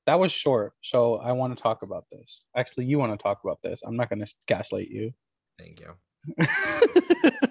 [0.08, 2.43] That was short, so I want to talk about this.
[2.56, 3.82] Actually, you want to talk about this.
[3.86, 5.13] I'm not going to gaslight you.
[5.60, 5.95] Thank you.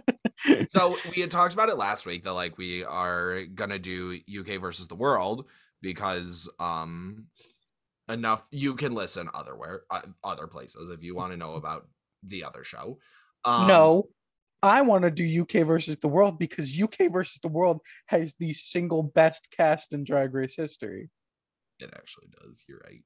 [0.70, 4.60] So we had talked about it last week that like we are gonna do UK
[4.60, 5.46] versus the world
[5.82, 7.26] because um
[8.08, 11.88] enough you can listen otherwhere uh, other places if you want to know about
[12.22, 12.98] the other show.
[13.44, 14.10] Um, no,
[14.62, 18.52] I want to do UK versus the world because UK versus the world has the
[18.52, 21.10] single best cast in Drag Race history.
[21.80, 22.64] It actually does.
[22.68, 23.02] You're right.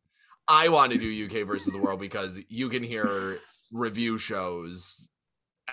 [0.48, 3.38] I want to do UK versus the world because you can hear
[3.72, 5.08] review shows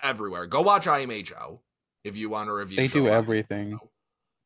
[0.02, 0.48] everywhere.
[0.48, 1.60] Go watch IMHO
[2.04, 2.78] if you want to review.
[2.78, 3.80] They show do everything.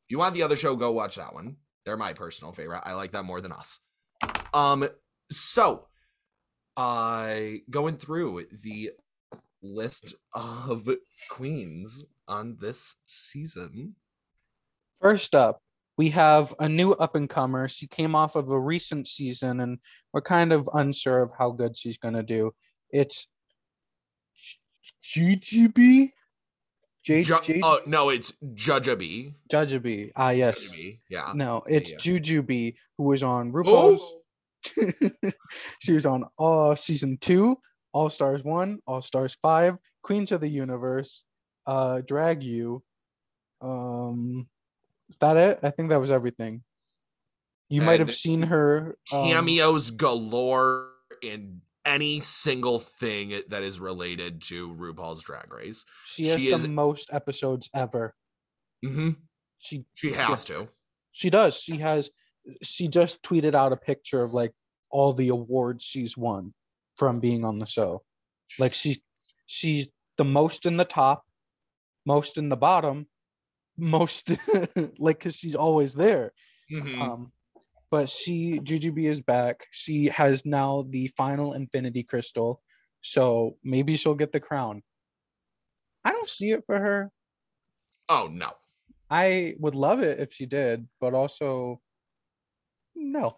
[0.08, 0.76] You want the other show?
[0.76, 1.58] Go watch that one.
[1.86, 2.82] They're my personal favorite.
[2.84, 3.80] I like that more than us.
[4.54, 4.88] Um.
[5.32, 5.88] So,
[6.78, 8.92] I going through the
[9.62, 10.88] list of
[11.30, 13.96] queens on this season.
[15.02, 15.62] First up,
[15.98, 17.68] we have a new up and comer.
[17.68, 19.80] She came off of a recent season, and
[20.14, 22.54] we're kind of unsure of how good she's gonna do.
[22.92, 23.28] It's
[25.04, 26.12] GGB.
[27.06, 29.36] J Ju- J oh no, it's Jujubee.
[29.50, 30.12] Jujubee.
[30.16, 30.76] Ah yes.
[30.76, 31.34] Jujubee, Yeah.
[31.36, 31.98] No, it's yeah.
[31.98, 34.16] Jujubee who was on RuPaul's.
[35.80, 37.60] She was on uh season two,
[37.94, 41.24] All Stars one, All Stars five, Queens of the Universe,
[41.68, 42.82] uh, Drag U.
[43.62, 44.48] Um,
[45.10, 45.60] is that it?
[45.62, 46.64] I think that was everything.
[47.70, 50.90] You might have seen her um, cameos galore
[51.22, 55.86] in any single thing that is related to RuPaul's Drag Race.
[56.06, 58.14] She has she the is- most episodes ever.
[58.84, 59.12] hmm
[59.60, 60.68] She She has to.
[61.12, 61.58] she does.
[61.60, 62.10] She has.
[62.62, 64.52] She just tweeted out a picture of like
[64.92, 66.54] all the awards she's won
[66.98, 68.04] from being on the show.
[68.60, 69.00] Like she's
[69.48, 71.24] she's the most in the top,
[72.06, 73.08] most in the bottom,
[73.78, 74.30] most
[74.98, 76.32] like because she's always there.
[76.72, 77.02] Mhm.
[77.02, 77.32] Um,
[77.96, 79.68] but she Jujubee is back.
[79.72, 82.62] She has now the final Infinity Crystal,
[83.00, 84.84] so maybe she'll get the crown.
[86.04, 87.10] I don't see it for her.
[88.10, 88.52] oh no.
[89.10, 91.80] I would love it if she did, but also
[92.96, 93.38] no.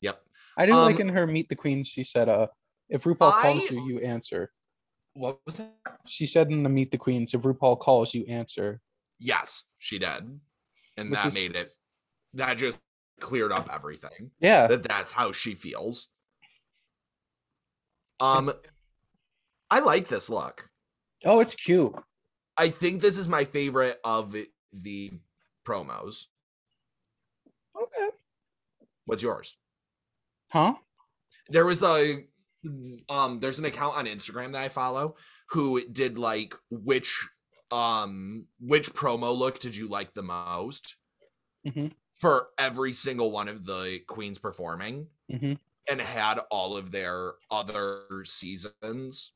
[0.00, 0.22] Yep.
[0.56, 1.88] I didn't like Um, in her Meet the Queens.
[1.88, 2.46] She said, "Uh,
[2.88, 4.50] if RuPaul calls you, you answer."
[5.12, 5.76] What was that?
[6.06, 8.80] She said in the Meet the Queens, "If RuPaul calls, you answer."
[9.18, 10.40] Yes, she did,
[10.96, 11.70] and Which that is- made it.
[12.34, 12.80] That just
[13.22, 14.30] cleared up everything.
[14.40, 16.08] Yeah, That that's how she feels.
[18.20, 18.52] Um,
[19.70, 20.68] I like this look.
[21.24, 21.94] Oh, it's cute.
[22.56, 24.36] I think this is my favorite of
[24.72, 25.10] the
[25.66, 26.26] promos.
[27.80, 28.08] Okay.
[29.06, 29.56] What's yours?
[30.50, 30.74] Huh?
[31.48, 32.24] There was a
[33.08, 35.16] um there's an account on Instagram that I follow
[35.48, 37.26] who did like which
[37.72, 40.96] um which promo look did you like the most
[41.66, 41.92] Mhm.
[42.22, 45.58] For every single one of the queens performing Mhm.
[45.90, 49.32] and had all of their other seasons.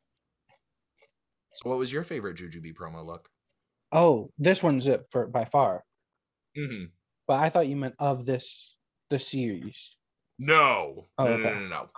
[1.52, 3.30] So what was your favorite Jujubee promo look?
[3.92, 5.84] Oh, this one's it for by far.
[6.56, 6.86] Mm-hmm.
[7.26, 8.76] But I thought you meant of this
[9.10, 9.96] the series.
[10.38, 11.08] No.
[11.18, 11.54] Oh, no, no, okay.
[11.54, 11.90] no, no, no.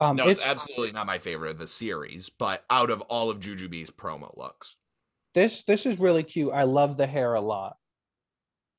[0.00, 3.30] Um, No, it's, it's absolutely not my favorite of the series, but out of all
[3.30, 4.76] of Jujubee's promo looks.
[5.34, 6.52] this this is really cute.
[6.52, 7.78] I love the hair a lot.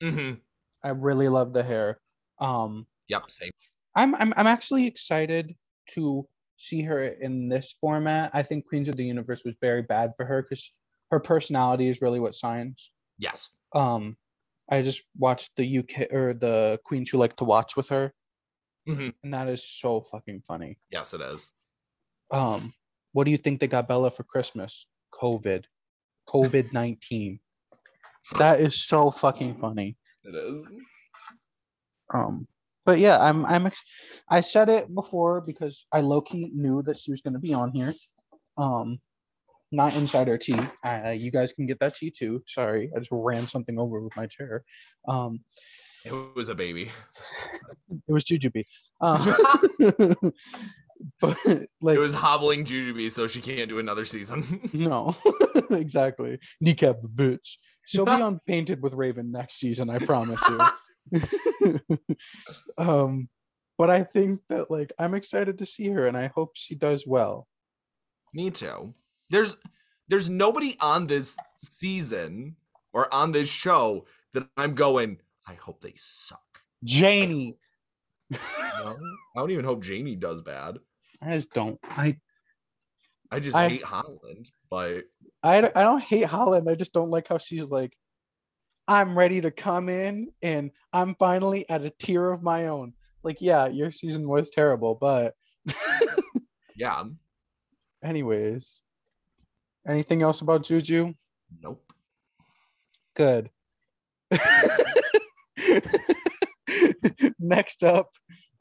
[0.02, 0.40] Mm-hmm.
[0.84, 2.00] I really love the hair.
[2.38, 3.50] Um, Yep, same.
[3.94, 5.54] I'm I'm I'm actually excited
[5.94, 6.26] to
[6.56, 8.30] see her in this format.
[8.32, 10.72] I think Queens of the Universe was very bad for her because
[11.10, 12.90] her personality is really what signs.
[13.18, 13.50] Yes.
[13.74, 14.16] Um,
[14.70, 18.14] I just watched the UK or the Queens who like to watch with her,
[18.88, 19.12] Mhm.
[19.22, 20.78] and that is so fucking funny.
[20.90, 21.50] Yes, it is.
[22.30, 22.72] Um,
[23.12, 24.86] what do you think they got Bella for Christmas?
[25.12, 25.64] COVID,
[26.28, 27.40] COVID nineteen.
[28.38, 29.98] That is so fucking funny.
[30.24, 30.66] It is.
[32.12, 32.46] Um,
[32.84, 33.84] but yeah, I'm I'm ex-
[34.28, 37.54] I said it before because I low key knew that she was going to be
[37.54, 37.94] on here.
[38.58, 38.98] Um,
[39.70, 40.58] not insider tea.
[40.84, 42.42] Uh, you guys can get that tea too.
[42.46, 44.64] Sorry, I just ran something over with my chair.
[45.08, 45.40] Um,
[46.04, 46.90] It was a baby.
[48.08, 48.66] it was Jujubee.
[49.00, 49.22] Um,
[51.20, 51.36] but
[51.80, 54.68] like It was hobbling Jujubee, so she can't do another season.
[54.72, 55.16] no,
[55.70, 56.38] exactly.
[56.60, 57.56] Kneecap bitch.
[57.86, 59.90] She'll be on Painted with Raven next season.
[59.90, 61.78] I promise you.
[62.78, 63.28] um,
[63.78, 67.06] but I think that like I'm excited to see her, and I hope she does
[67.06, 67.48] well.
[68.32, 68.92] Me too.
[69.30, 69.56] There's
[70.08, 72.56] there's nobody on this season
[72.92, 76.40] or on this show that I'm going, I hope they suck.
[76.84, 77.56] Janey.
[78.30, 78.94] No, I
[79.36, 80.78] don't even hope Janey does bad.
[81.20, 81.78] I just don't.
[81.84, 82.18] I,
[83.32, 85.04] I just I- hate Holland, but
[85.42, 86.68] I I don't hate Holland.
[86.68, 87.96] I just don't like how she's like,
[88.86, 92.92] I'm ready to come in and I'm finally at a tier of my own.
[93.22, 95.34] Like, yeah, your season was terrible, but
[96.76, 97.04] yeah,
[98.04, 98.82] anyways.
[99.86, 101.12] Anything else about Juju?
[101.60, 101.92] nope.
[103.16, 103.50] Good.
[107.40, 108.10] Next up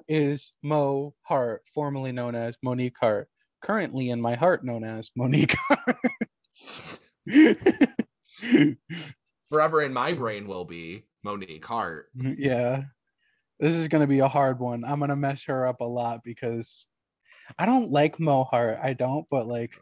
[0.08, 3.30] is Mo Heart, formerly known as Monique Heart,
[3.62, 5.56] currently in my heart known as Monique
[9.50, 12.08] Forever in my brain will be Monique Heart.
[12.16, 12.84] yeah.
[13.60, 14.84] This is going to be a hard one.
[14.84, 16.88] I'm going to mess her up a lot because
[17.60, 18.80] I don't like Mo Heart.
[18.82, 19.74] I don't, but like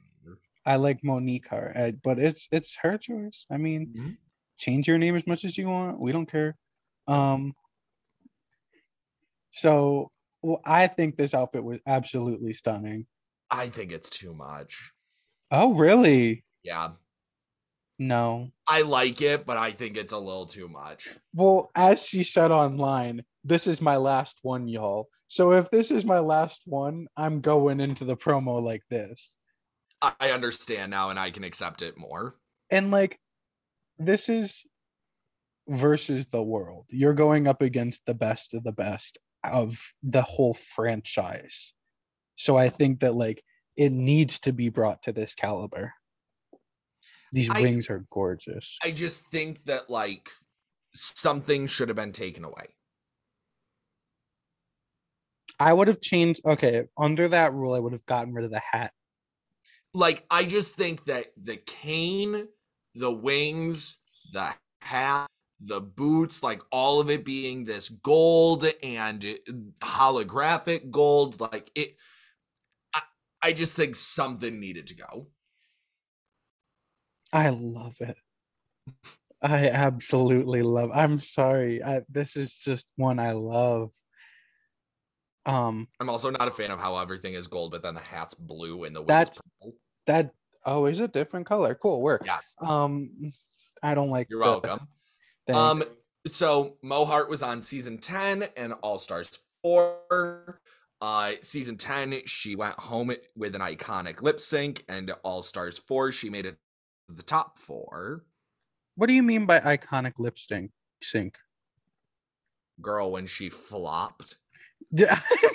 [0.66, 1.78] I like Monique Heart.
[1.78, 3.46] I- but it's it's her choice.
[3.50, 4.18] I mean, Mhm.
[4.58, 6.00] change your name as much as you want.
[6.00, 6.58] We don't care.
[7.08, 7.54] Um
[9.52, 10.12] so
[10.42, 13.08] well, I think this outfit was absolutely stunning.
[13.52, 14.92] I think it's too much.
[15.52, 16.44] Oh, really?
[16.64, 16.92] Yeah.
[17.98, 18.52] No.
[18.68, 21.10] I like it, but I think it's a little too much.
[21.34, 25.10] Well, as she said online, this is my last one, y'all.
[25.28, 29.38] So if this is my last one, I'm going into the promo like this.
[30.02, 32.36] I understand now and I can accept it more.
[32.72, 33.20] And like
[33.98, 34.66] this is
[35.68, 36.86] versus the world.
[36.90, 41.74] You're going up against the best of the best of the whole franchise.
[42.40, 43.44] So I think that like
[43.76, 45.94] it needs to be brought to this caliber.
[47.34, 48.78] These I- wings are gorgeous.
[48.82, 50.30] I just think that like
[50.96, 52.76] something should have been taken away.
[55.60, 58.62] I would have changed okay, under that rule I would have gotten rid of the
[58.72, 58.94] hat.
[59.94, 62.48] Like I just think that the cane,
[62.96, 63.98] the wings,
[64.32, 65.28] the hat,
[65.60, 71.98] the boots, like all of it being this gold and uh, holographic gold, like it
[73.42, 75.28] I, just think something needed to go.
[77.32, 78.18] I love it.
[79.42, 80.92] I absolutely love.
[80.94, 81.82] I'm sorry.
[81.84, 83.92] I, this is just one I love.
[85.46, 88.36] Um, I'm also not a fan of how everything is gold, but then the hat's
[88.36, 89.40] blue and the That's-
[90.08, 90.32] that
[90.66, 91.76] oh, is a different color.
[91.76, 92.24] Cool work.
[92.26, 93.32] Yes, Um,
[93.82, 94.28] I don't like.
[94.30, 94.88] you're the- welcome.
[95.48, 95.84] Um,
[96.28, 100.60] so Mo Heart was on season 10 and All Stars 4.
[101.02, 106.12] Uh, season 10, she went home with an iconic lip sync, and All Stars 4,
[106.12, 106.58] she made it
[107.08, 108.26] to the top four.
[108.96, 110.72] what do you mean by iconic lip sync?
[111.02, 111.38] Sync.
[112.82, 114.38] Girl, when she flopped.
[114.92, 115.52] Yeah, I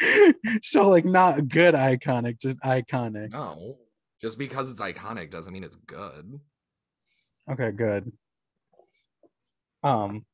[0.00, 3.30] mean, so like not good iconic, just iconic.
[3.32, 3.76] No.
[4.20, 6.40] Just because it's iconic doesn't mean it's good.
[7.50, 8.12] Okay, good.
[9.82, 10.24] Um,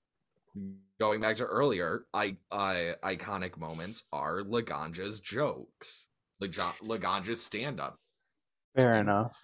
[1.05, 6.07] Going back to earlier, I uh, iconic moments are Laganja's jokes.
[6.43, 7.99] Laga- Laganja's stand up.
[8.75, 9.39] fair enough.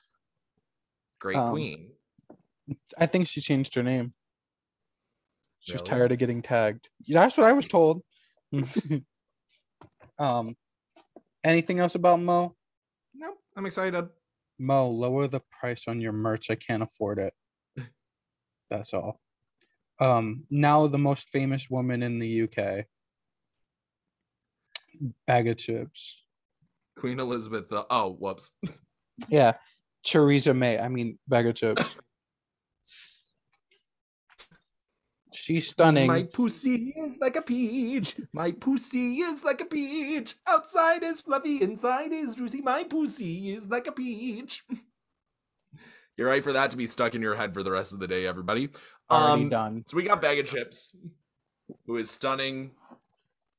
[1.18, 1.90] Great Um, queen.
[2.96, 4.14] I think she changed her name.
[5.58, 5.86] She's Really?
[5.86, 6.88] tired of getting tagged.
[7.06, 8.02] That's what I was told.
[10.18, 10.56] um,
[11.44, 12.56] anything else about Mo?
[13.12, 14.08] No, I'm excited.
[14.58, 16.50] Mo, lower the price on your merch.
[16.50, 17.34] I can't afford it.
[18.70, 19.20] That's all.
[20.00, 22.86] Um, now the most famous woman in the UK.
[25.26, 26.24] Bag of chips.
[26.96, 27.68] Queen Elizabeth.
[27.68, 28.52] The, oh, whoops.
[29.28, 29.52] Yeah,
[30.02, 30.78] Theresa May.
[30.78, 31.94] I mean, bag of chips.
[35.32, 36.06] She's stunning.
[36.06, 38.16] My pussy is like a peach.
[38.32, 40.36] My pussy is like a peach.
[40.46, 42.62] Outside is fluffy, inside is juicy.
[42.62, 44.64] My pussy is like a peach.
[46.20, 48.06] You're right for that to be stuck in your head for the rest of the
[48.06, 48.68] day, everybody.
[49.10, 49.84] Already Um, done.
[49.86, 50.94] So we got Bag of Chips,
[51.86, 52.72] who is stunning.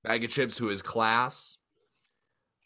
[0.04, 1.58] Bag of Chips, who is class.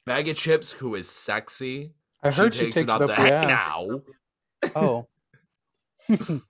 [0.05, 1.93] Bag of Chips, who is sexy.
[2.21, 3.79] I heard she takes it up, the the head ass.
[3.79, 4.01] now.
[4.75, 5.07] Oh.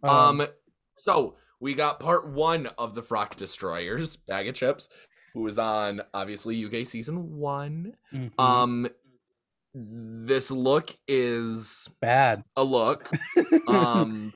[0.00, 0.46] Um,
[0.94, 4.88] so we got part one of the Frock Destroyers, Bag of Chips,
[5.34, 7.94] who was on obviously UK season one.
[8.14, 8.30] mhm.
[8.38, 8.88] Um,
[9.78, 12.42] this look is bad.
[12.56, 13.10] a look.
[13.68, 14.32] Um,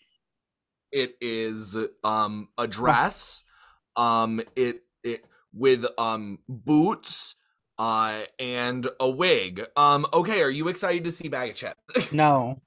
[0.90, 3.42] it is um a dress.
[3.96, 7.34] Um, it it with um boots.
[7.78, 9.64] Uh, and a wig.
[9.76, 12.12] Um, okay, are you excited to see Bag of Chips?
[12.12, 12.60] no,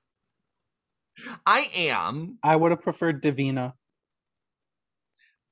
[1.46, 2.40] I am.
[2.44, 3.76] I would have preferred Divina.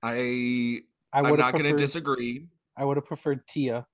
[0.01, 0.79] I
[1.13, 2.47] I I'm not going to disagree.
[2.75, 3.85] I would have preferred Tia.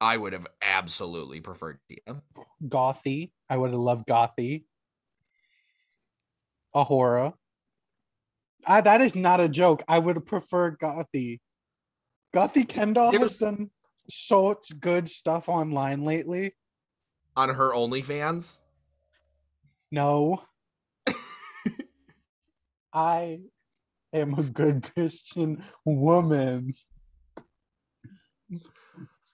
[0.00, 2.22] I would have absolutely preferred Tia.
[2.66, 3.32] Gothy.
[3.48, 4.64] I would have loved Gothy.
[6.74, 7.34] A'Whora.
[8.66, 9.82] I, that is not a joke.
[9.88, 11.40] I would have preferred Gothy.
[12.34, 13.70] Gothy Kendoll has done
[14.08, 16.54] so good stuff online lately.
[17.36, 18.60] on her OnlyFans.
[19.90, 20.42] No.
[22.92, 23.40] I
[24.12, 26.74] am a good Christian woman.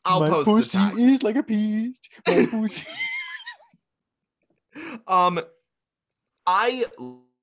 [0.06, 0.98] I'll My post the pussy text.
[0.98, 1.98] is like a peach.
[2.26, 2.86] My pussy.
[5.06, 5.40] Um,
[6.46, 6.84] I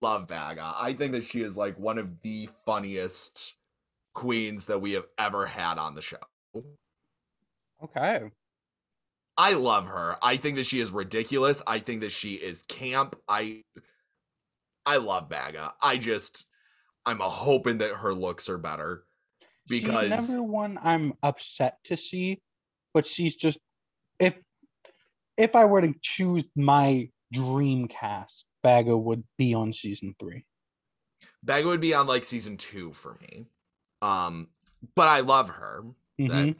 [0.01, 0.74] love Baga.
[0.78, 3.53] I think that she is like one of the funniest
[4.14, 6.18] queens that we have ever had on the show.
[7.84, 8.32] okay.
[9.36, 10.16] I love her.
[10.22, 11.61] I think that she is ridiculous.
[11.66, 13.16] I think that she is camp.
[13.28, 13.64] I
[14.86, 15.74] I love Baga.
[15.82, 16.45] I just
[17.05, 19.03] I'm hoping that her looks are better.
[19.68, 22.41] Because- she's never one I'm upset to see,
[22.94, 23.58] but she's just
[24.20, 24.36] if
[25.38, 30.46] if I were to choose my dream cast, Baga would be on season three.
[31.44, 33.48] Baga would be on like season two for me.
[34.02, 34.50] Um,
[34.96, 35.84] but I love her.
[36.20, 36.30] Mhm.
[36.30, 36.56] That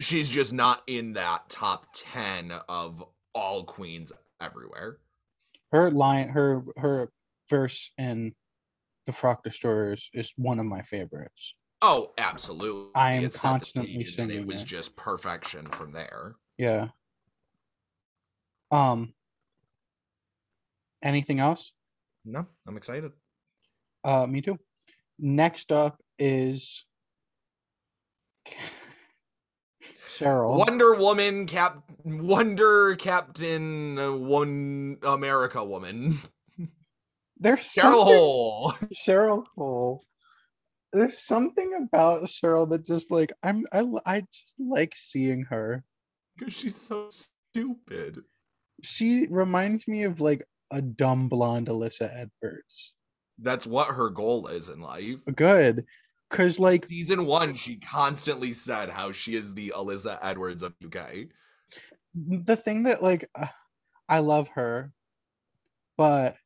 [0.00, 3.04] she's just not in that top ten of
[3.34, 4.98] all queens everywhere.
[5.72, 7.10] Her line, her her
[7.50, 8.34] verse in
[9.06, 11.54] the Frock Destroyers is one of my favorites.
[11.82, 12.90] Oh, absolutely.
[12.94, 14.66] I am It constantly singing It was it.
[14.66, 16.36] just perfection from there.
[16.56, 16.88] Yeah.
[18.70, 19.12] Um.
[21.02, 21.72] Anything else?
[22.24, 23.12] No, I'm excited.
[24.02, 24.58] Uh, me too.
[25.18, 26.86] Next up is
[30.06, 30.56] Cheryl.
[30.58, 36.18] Wonder Woman, Cap, Wonder Captain, uh, One America Woman,
[37.38, 38.72] There's Cheryl Hole.
[38.94, 40.02] Cheryl Cole.
[40.94, 45.82] There's something about Cheryl that just like I'm I I just like seeing her.
[46.36, 48.22] Because she's so stupid.
[48.82, 52.94] She reminds me of like a dumb blonde Alyssa Edwards.
[53.38, 55.18] That's what her goal is in life.
[55.34, 55.84] Good.
[56.30, 61.26] Cause like Season one, she constantly said how she is the Alyssa Edwards of UK.
[62.14, 63.46] the thing that like uh,
[64.08, 64.92] I love her,
[65.96, 66.36] but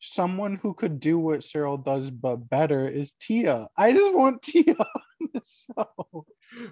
[0.00, 3.68] someone who could do what Cheryl does but better is Tia.
[3.76, 6.26] I just want Tia on the show.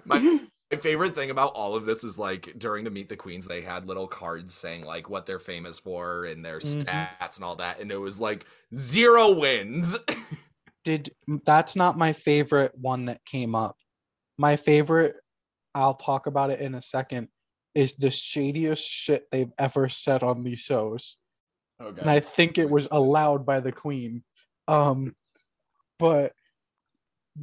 [0.05, 0.19] My,
[0.71, 3.61] my favorite thing about all of this is like during the Meet the Queens, they
[3.61, 6.83] had little cards saying like what they're famous for and their Mhm.
[6.85, 9.97] stats and all that, and it was like zero wins.
[10.83, 11.09] Did
[11.45, 13.75] that's not my favorite one that came up.
[14.37, 15.15] My favorite,
[15.75, 17.27] I'll talk about it in a second,
[17.75, 21.17] is the shadiest shit they've ever said on these shows.
[21.81, 22.01] Okay.
[22.01, 24.23] and I think it was allowed by the queen.
[24.67, 25.15] Um,
[25.99, 26.33] but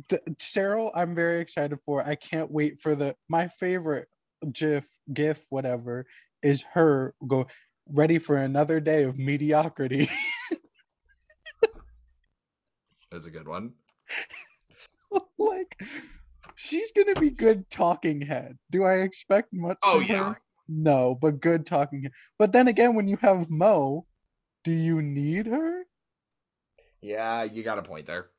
[0.08, 2.02] the, Cheryl, I'm very excited for.
[2.04, 4.08] I can't wait for the my favorite
[4.52, 6.06] GIF, GIF, whatever,
[6.42, 7.46] is her go
[7.88, 10.08] ready for another day of mediocrity.
[13.10, 13.72] That's a good one.
[15.38, 15.80] like
[16.56, 18.58] she's gonna be good talking head.
[18.70, 19.78] Do I expect much?
[19.84, 20.24] Oh, from yeah.
[20.30, 20.40] her?
[20.68, 22.12] No, but good talking head.
[22.38, 24.06] But then again, when you have Mo,
[24.64, 25.84] do you need her?
[27.00, 28.30] Yeah, you got a point there.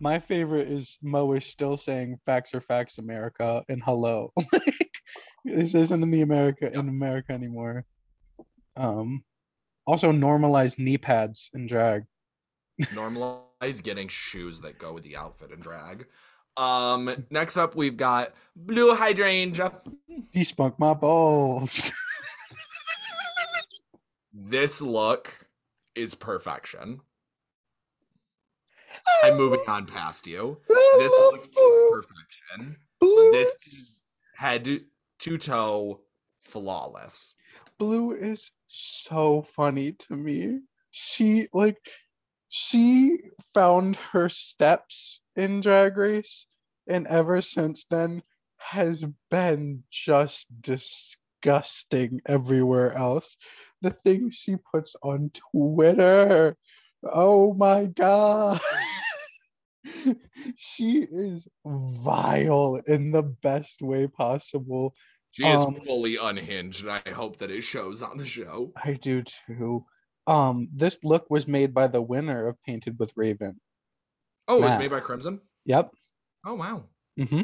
[0.00, 4.32] My favorite is Mo is still saying facts are facts, America, and hello.
[4.52, 4.90] like
[5.44, 7.84] this isn't in the America in America anymore.
[8.76, 9.22] Um
[9.86, 12.04] also normalize knee pads in drag.
[12.80, 16.06] Normalize getting shoes that go with the outfit and drag.
[16.56, 19.72] Um, next up we've got Blue Hydrangea.
[20.34, 21.92] Despunk my balls.
[24.32, 25.46] This look
[25.94, 27.00] is perfection.
[29.24, 30.56] I'm moving on past you.
[30.68, 32.76] This look is perfection.
[33.00, 34.00] Blue This is- is
[34.34, 34.84] head
[35.20, 36.04] to toe
[36.40, 37.34] flawless.
[37.78, 40.60] Blue is so funny to me.
[40.90, 41.78] She like
[42.48, 43.18] she
[43.54, 46.46] found her steps in Drag Race
[46.86, 48.22] and ever since then
[48.58, 53.36] has been just disgusting everywhere else.
[53.82, 56.56] The things she puts on Twitter.
[57.04, 58.60] Oh my god.
[60.56, 64.94] she is vile in the best way possible.
[65.32, 68.72] She is Um, fully unhinged, and I hope that it shows on the show.
[68.76, 69.84] I do too.
[70.26, 73.58] Um, this look was made by the winner of Painted with Raven.
[74.46, 75.40] Oh, it was made by Crimson.
[75.64, 75.90] Yep.
[76.46, 76.84] Oh wow.
[77.18, 77.42] Mm-hmm.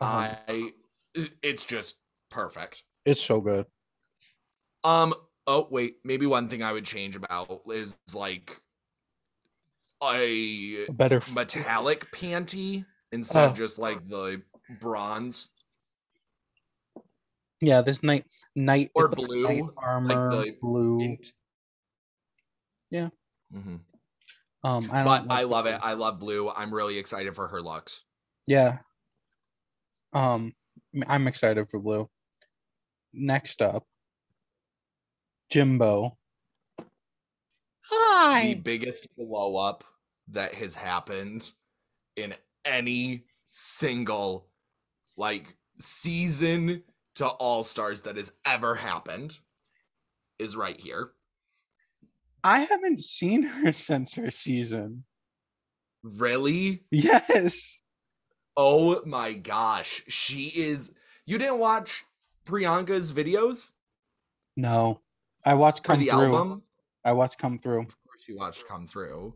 [0.00, 0.72] I.
[1.42, 1.96] It's just
[2.28, 2.82] perfect.
[3.06, 3.64] it's so good.
[4.86, 5.14] Um.
[5.46, 5.96] Oh wait.
[6.04, 8.60] Maybe one thing I would change about is like
[10.02, 13.50] a better metallic panty instead Oh.
[13.50, 14.42] of just like the
[14.80, 15.48] bronze
[17.60, 20.98] Yeah, this night night Or like blue, knight armor the blue.
[20.98, 21.32] mint.
[22.90, 23.08] Yeah.
[23.50, 23.76] hmm
[24.62, 25.78] Um, I don't But like I love it.
[25.82, 26.50] I love blue.
[26.50, 28.04] I'm really excited for her looks.
[28.46, 28.78] Yeah.
[30.12, 30.54] Um,
[31.06, 32.08] I'm excited for blue.
[33.12, 33.84] Next up,
[35.50, 36.16] Jimbo.
[37.82, 38.48] Hi.
[38.48, 39.84] The biggest blow up
[40.28, 41.50] that has happened
[42.16, 42.34] in
[42.64, 44.48] any single
[45.16, 46.82] like season
[47.16, 49.38] to all stars that has ever happened
[50.38, 51.10] is right here.
[52.44, 55.04] I haven't seen her since her season.
[56.02, 56.84] Really?
[56.90, 57.80] Yes.
[58.56, 60.02] Oh my gosh.
[60.08, 60.92] She is
[61.24, 62.04] you didn't watch
[62.46, 63.72] Priyanka's videos
[64.56, 65.00] No.
[65.46, 66.34] I watched come the through.
[66.36, 66.62] album?
[67.04, 67.82] I watched come through.
[67.82, 69.34] Of course you watched come through.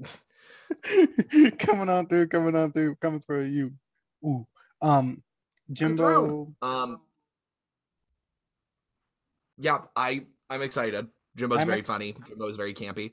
[1.58, 3.72] coming on through, coming on through, coming through you.
[4.24, 4.46] Ooh.
[4.82, 5.22] Um
[5.72, 6.52] Jimbo.
[6.62, 7.00] Um
[9.58, 11.06] Yeah, I I'm excited.
[11.36, 12.14] Jimbo's I'm very ex- funny.
[12.28, 13.12] Jimbo's very campy.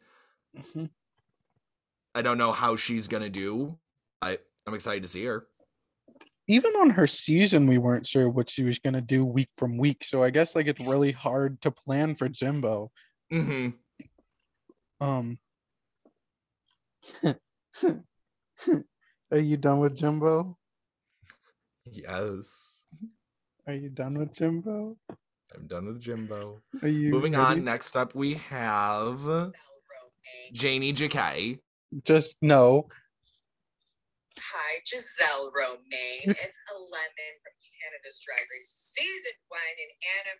[0.56, 0.90] Mhm.
[2.16, 3.78] I don't know how she's gonna do.
[4.22, 5.48] I I'm excited to see her.
[6.48, 10.04] Even on her season, we weren't sure what she was gonna do week from week.
[10.04, 12.92] So I guess like it's really hard to plan for Jimbo.
[13.32, 13.70] hmm
[15.02, 15.38] Um
[19.32, 20.58] Are you done with Jimbo?
[21.86, 22.84] Yes.
[23.68, 24.98] Are you done with Jimbo?
[25.54, 26.62] I'm done with Jimbo.
[26.82, 27.44] Are you Moving ready?
[27.60, 29.52] on, next up we have
[30.54, 31.60] Janey Jacké.
[32.04, 32.88] Just no.
[34.40, 35.82] Hi, Giselle Romaine.
[36.28, 40.34] It's a Lemon from Canada's Drag Race Season 1 and Anna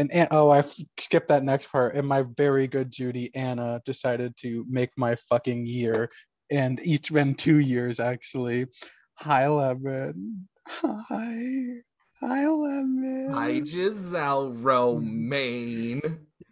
[0.00, 1.96] And, and oh, I f- skipped that next part.
[1.96, 6.08] And my very good Judy Anna decided to make my fucking year,
[6.50, 8.66] and each been two years actually.
[9.14, 10.48] Hi, Lemon.
[10.68, 11.82] Hi,
[12.20, 13.32] hi, Lemon.
[13.34, 16.00] Hi Giselle Romaine.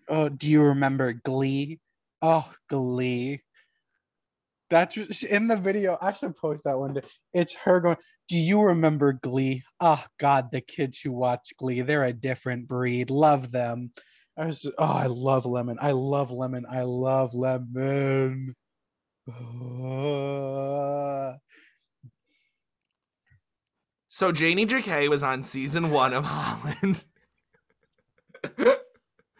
[0.08, 1.78] Oh, do you remember Glee?
[2.22, 3.42] Oh, Glee.
[4.70, 5.96] That's just- in the video.
[6.00, 7.02] I should post that one day.
[7.32, 7.96] It's her going,
[8.28, 9.62] Do you remember Glee?
[9.80, 13.10] Oh, God, the kids who watch Glee, they're a different breed.
[13.10, 13.92] Love them.
[14.36, 15.78] I was, oh, I love Lemon.
[15.80, 16.66] I love Lemon.
[16.70, 18.54] I love Lemon.
[24.08, 27.04] So Janey Jacké was on season one of Holland.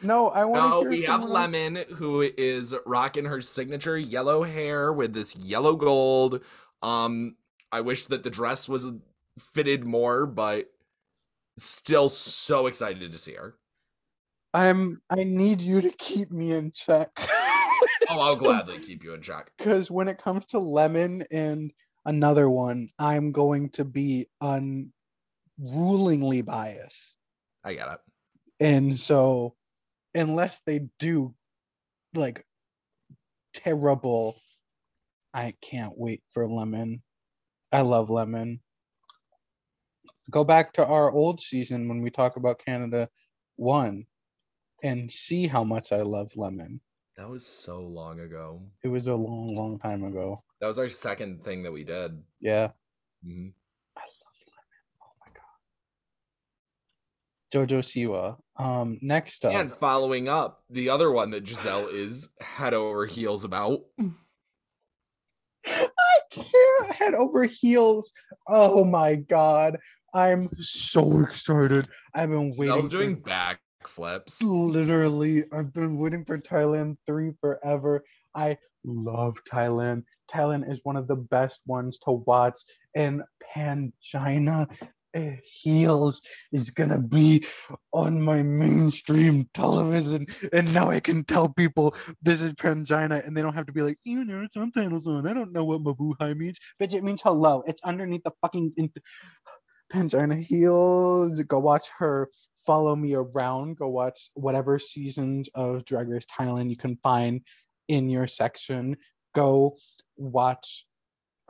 [0.03, 4.42] no, I want to No, we have someone Lemon, who is rocking her signature yellow
[4.42, 6.42] hair with this yellow gold.
[6.82, 7.36] Um,
[7.72, 8.86] I wish that the dress was
[9.38, 10.70] fitted more, but
[11.59, 13.55] still so excited to see her.
[14.55, 17.11] I'm, I need you to keep me in check.
[18.09, 19.51] Oh, I'll gladly keep you in check.
[19.59, 21.72] because when it comes to lemon and
[22.05, 27.16] another one, I'm going to be unrulingly biased.
[27.64, 27.99] I get it.
[28.61, 29.57] And so,
[30.16, 31.34] unless they do
[32.14, 32.44] like
[33.54, 34.36] terrible,
[35.34, 37.02] I can't wait for Lemon.
[37.72, 38.60] I love Lemon.
[40.30, 43.08] Go back to our old season when we talk about Canada
[43.56, 44.06] one
[44.82, 46.80] and see how much I love Lemon.
[47.16, 48.60] That was so long ago.
[48.82, 50.42] It was a long, long time ago.
[50.60, 52.22] That was our second thing that we did.
[52.40, 52.72] Yeah.
[53.24, 53.52] Mhm.
[53.96, 54.82] I love lemon.
[55.02, 55.56] Oh my god.
[57.53, 58.36] Jojo Siwa.
[58.57, 59.55] Um, next up.
[59.55, 63.80] And following up, the other one that Giselle is head over heels about.
[65.66, 65.88] I
[66.30, 68.12] can't head over heels.
[68.49, 69.78] Oh my god.
[70.14, 71.88] I'm so excited.
[72.14, 72.74] I've been waiting.
[72.74, 74.38] Giselle's for- doing backflips.
[74.42, 78.03] literally i've been waiting for thailand 3 forever
[78.34, 82.59] i love thailand thailand is one of the best ones to watch
[82.97, 83.22] in
[83.55, 84.66] pangina
[85.44, 86.20] heals
[86.52, 87.44] is gonna be
[87.92, 93.42] on my mainstream television and now i can tell people this is pangina and they
[93.42, 96.58] don't have to be like you know subtitles on i don't know what mabuhay means
[96.80, 98.90] bitch it means hello it's underneath the fucking in-
[99.92, 101.40] Pangina Heals.
[101.40, 102.28] Go watch her
[102.66, 103.76] follow me around.
[103.76, 107.42] Go watch whatever seasons of Drag Race Thailand you can find
[107.88, 108.96] in your section.
[109.34, 109.76] Go
[110.16, 110.84] watch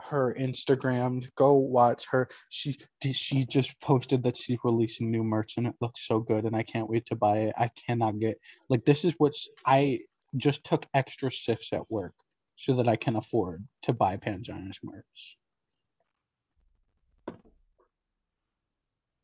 [0.09, 1.28] her Instagram.
[1.36, 2.28] Go watch her.
[2.48, 2.76] She
[3.12, 6.62] she just posted that she's releasing new merch and it looks so good and I
[6.62, 7.54] can't wait to buy it.
[7.57, 8.38] I cannot get
[8.68, 10.00] like this is what's I
[10.36, 12.14] just took extra shifts at work
[12.57, 15.36] so that I can afford to buy Pangina's merch.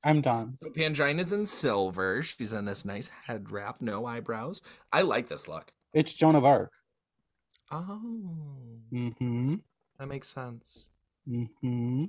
[0.05, 0.59] I'm done.
[0.62, 2.22] So Pangina's in silver.
[2.22, 4.61] She's in this nice head wrap, no eyebrows.
[4.93, 5.70] I like this look.
[5.95, 6.72] It's Joan of Arc.
[7.70, 8.01] Oh,
[8.93, 9.55] Mm-hmm.
[10.03, 10.86] That makes sense.
[11.28, 12.07] Mm-hmm.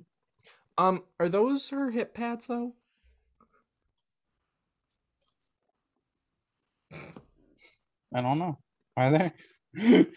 [0.79, 2.73] Um, are those her hip pads though?
[6.91, 8.57] I don't know.
[8.97, 9.31] Are they?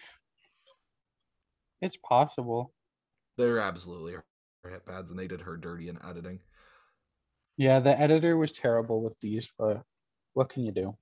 [1.82, 2.72] it's possible.
[3.36, 6.40] They're absolutely her hip pads, and they did her dirty in editing.
[7.58, 9.82] Yeah, the editor was terrible with these, but
[10.32, 10.96] what can you do?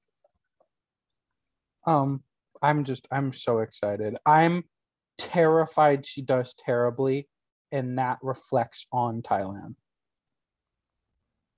[1.87, 2.25] Um,
[2.61, 4.17] I'm just I'm so excited.
[4.27, 4.65] I'm
[5.19, 7.29] terrified she does terribly,
[7.73, 9.75] and that reflects on Thailand.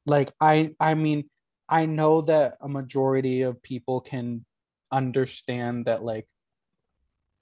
[0.06, 1.28] Like I I mean,
[1.68, 4.44] I know that a majority of people can
[4.92, 6.26] understand that like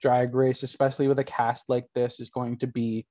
[0.00, 3.06] drag race, especially with a cast like this, is going to be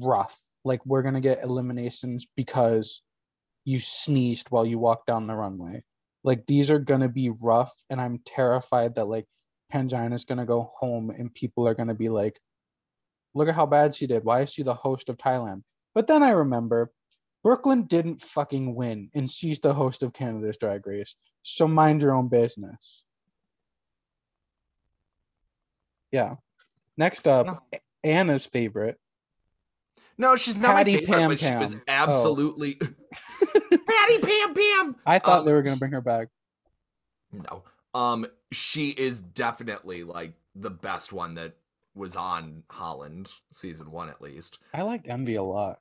[0.00, 0.38] rough.
[0.64, 3.02] Like we're gonna get eliminations because
[3.64, 5.82] you sneezed while you walked down the runway.
[6.24, 9.26] Like these are gonna be rough, and I'm terrified that like
[9.72, 12.40] Pangina's gonna go home and people are gonna be like,
[13.34, 14.24] look at how bad she did.
[14.24, 15.62] Why is she the host of Thailand?
[15.94, 16.90] But then I remember
[17.44, 21.14] Brooklyn didn't fucking win, and she's the host of Canada's Drag Race.
[21.42, 23.04] So mind your own business.
[26.10, 26.36] Yeah.
[26.96, 27.60] Next up, No.
[28.02, 28.98] Anna's favorite.
[30.16, 31.82] No, she's not Patty my favorite, Pam but she was Pam.
[31.86, 31.92] Oh.
[31.92, 32.74] absolutely
[33.70, 34.96] Patty Pam Pam.
[35.06, 36.28] I thought Um, they were gonna bring her back.
[37.32, 37.62] No.
[37.94, 41.54] Um, she is definitely like the best one that
[41.94, 44.58] was on Holland season one at least.
[44.72, 45.80] I liked Envy a lot.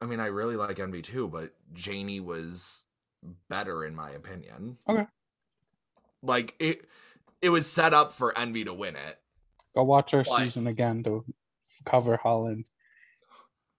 [0.00, 2.86] I mean, I really like Envy too, but Janey was
[3.48, 4.78] better in my opinion.
[4.88, 5.06] Okay.
[6.22, 6.86] Like it,
[7.42, 9.18] it was set up for Envy to win it.
[9.74, 10.44] Go watch our Why?
[10.44, 11.24] season again to
[11.84, 12.64] cover Holland.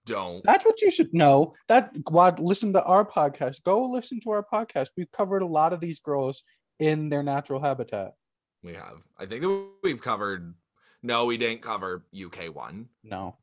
[0.06, 0.44] Don't.
[0.44, 1.54] That's what you should know.
[1.68, 3.64] That what listen to our podcast.
[3.64, 4.90] Go listen to our podcast.
[4.98, 6.44] We've covered a lot of these girls
[6.82, 8.16] in their natural habitat.
[8.64, 9.02] We have.
[9.18, 10.56] I think that we've covered.
[11.04, 12.90] No, we didn't cover UK one.
[13.04, 13.38] No,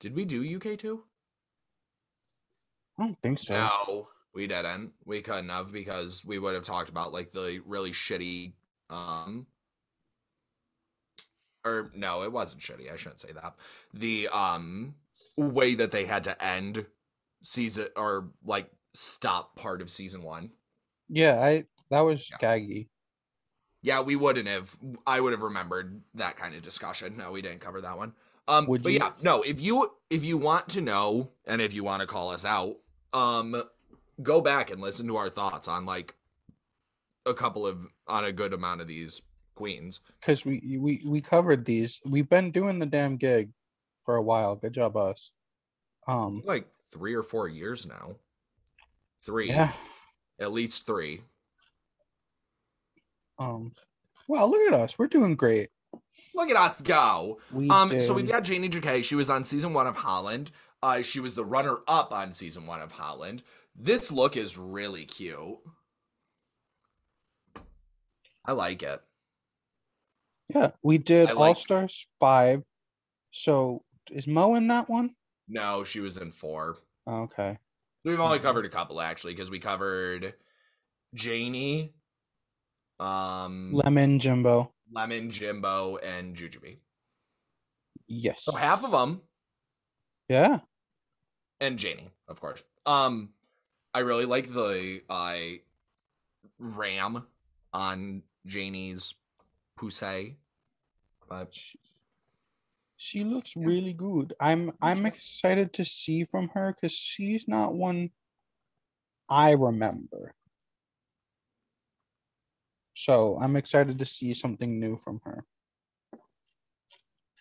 [0.00, 1.04] Did we do UK two?
[2.98, 3.54] I don't think so.
[3.54, 4.92] No, we didn't.
[5.04, 8.52] We couldn't have because we would have talked about like the really shitty
[8.90, 9.46] um
[11.64, 12.92] or no, it wasn't shitty.
[12.92, 13.54] I shouldn't say that.
[13.92, 14.94] The um
[15.36, 16.86] way that they had to end
[17.42, 20.50] season or like stop part of season 1.
[21.08, 22.38] Yeah, I that was Yeah.
[22.38, 22.88] gaggy.
[23.82, 24.76] Yeah, we wouldn't have
[25.06, 27.16] I would have remembered that kind of discussion.
[27.16, 28.14] No, we didn't cover that one.
[28.48, 28.98] Um Would but you?
[28.98, 32.30] yeah, no, if you if you want to know and if you want to call
[32.30, 32.76] us out,
[33.12, 33.62] um
[34.22, 36.14] go back and listen to our thoughts on like
[37.26, 39.22] a couple of on a good amount of these
[39.54, 40.00] queens.
[40.20, 42.00] Because we we we covered these.
[42.04, 43.50] We've been doing the damn gig
[44.00, 44.56] for a while.
[44.56, 45.30] Good job, us.
[46.06, 48.16] Um, Like 3 or 4 years now.
[49.24, 49.48] 3.
[49.48, 49.72] yeah.
[50.40, 51.20] At least 3.
[53.38, 53.72] Um,
[54.26, 54.98] well, look at us.
[54.98, 55.70] We're doing great.
[56.34, 57.40] Look at us go.
[57.52, 58.02] We Um, did.
[58.02, 59.02] so we've got Janey Jacké.
[59.04, 60.50] She was on season one of Holland.
[60.82, 63.42] Uh, she was the runner up on season one of Holland.
[63.74, 65.58] This look is really cute.
[68.44, 69.00] I like it.
[70.54, 72.62] yeah, we did I like- All Stars five.
[73.30, 75.14] So is Mo in that one?
[75.48, 76.78] No, she was in four.
[77.06, 77.58] Okay.
[78.04, 80.34] We've only covered a couple actually, because we covered
[81.14, 81.92] Janey,
[83.00, 84.72] um, Lemon Jimbo.
[84.90, 86.78] Lemon, Jimbo, and Jujubee.
[88.06, 88.44] Yes.
[88.44, 89.20] So half of them,
[90.28, 90.60] Yeah.
[91.60, 92.64] and Janey, of course.
[92.86, 93.30] Um,
[93.92, 95.38] I really like the uh,
[96.58, 97.26] ram
[97.72, 99.14] on Janey's
[99.78, 100.36] poussey.
[101.28, 101.78] But She,
[102.96, 104.32] she looks really good.
[104.40, 108.10] I'm I'm excited to see from her because she's not one
[109.28, 110.34] I remember.
[112.98, 115.44] So I'm excited to see something new from her.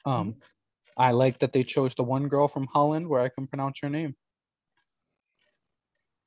[0.05, 0.35] Um,
[0.95, 3.89] I like that they chose the one girl from Holland where I can pronounce her
[3.89, 4.15] name.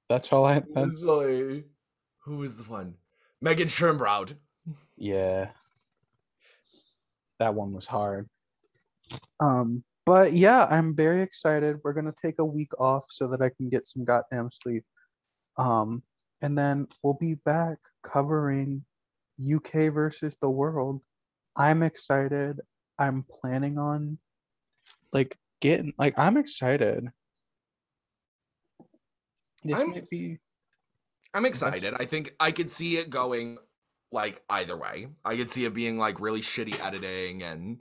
[0.08, 0.54] That's all I.
[0.54, 1.64] who's That's the
[2.24, 2.94] who was the one?
[3.40, 4.34] Megan Schoonbrood.
[4.96, 5.50] yeah.
[7.38, 8.28] That one was hard.
[9.38, 11.76] Um, but yeah, I'm very excited.
[11.84, 14.82] We're gonna take a week off so that I can get some goddamn sleep.
[15.56, 16.02] Um,
[16.42, 18.84] and then we'll be back covering
[19.40, 21.00] UK versus the world.
[21.56, 22.60] I'm excited.
[22.98, 24.18] I'm planning on
[25.12, 27.08] like getting like I'm excited.
[29.64, 30.38] This I'm- might be
[31.32, 31.94] I'm excited.
[31.98, 33.58] I think I could see it going
[34.10, 35.08] like either way.
[35.24, 37.80] I could see it being like really shitty editing and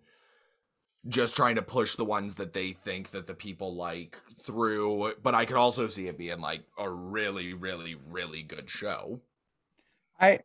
[1.08, 5.34] just trying to push the ones that they think that the people like through, but
[5.34, 9.22] I could also see it being like a really really really good show.
[10.20, 10.40] I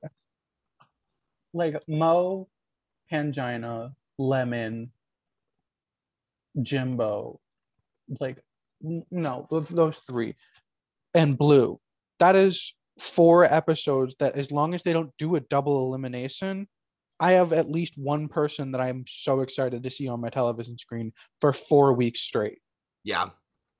[1.54, 2.48] like Mo,
[3.10, 4.90] Pangina, Lemon,
[6.60, 7.40] Jimbo,
[8.20, 8.38] like
[9.10, 10.34] no, those, those three,
[11.14, 11.80] and Blue.
[12.18, 16.68] That is four episodes that, as long as they don't do a double elimination,
[17.18, 20.76] I have at least one person that I'm so excited to see on my television
[20.76, 22.58] screen for four weeks straight.
[23.04, 23.30] Yeah.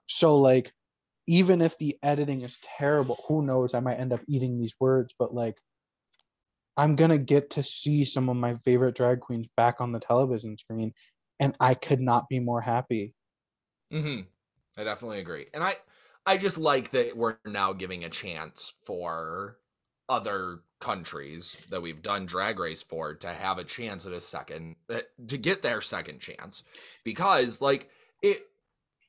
[0.07, 0.73] So like
[1.27, 3.75] even if the editing is terrible, who knows?
[3.75, 5.57] I might end up eating these words, but like
[6.77, 10.57] I'm gonna get to see some of my favorite drag queens back on the television
[10.59, 10.93] screen,
[11.41, 13.15] and I could not be more happy.
[13.91, 14.21] hmm
[14.77, 15.47] I definitely agree.
[15.55, 15.77] And I
[16.27, 19.59] I just like that we're now giving a chance for
[20.09, 24.77] other countries that we've done drag race for to have a chance at a second
[24.91, 26.63] uh, to get their second chance
[27.05, 27.91] because like
[28.23, 28.49] it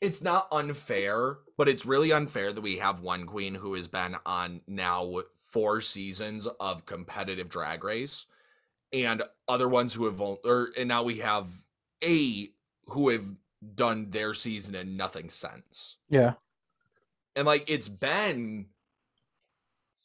[0.01, 4.15] it's not unfair but it's really unfair that we have one queen who has been
[4.25, 5.21] on now
[5.55, 8.25] four seasons of competitive drag race
[8.91, 11.47] and other ones who have or and now we have
[12.03, 12.49] a
[12.87, 13.23] who have
[13.75, 16.33] done their season and nothing since Yeah.
[17.37, 18.65] and like it's been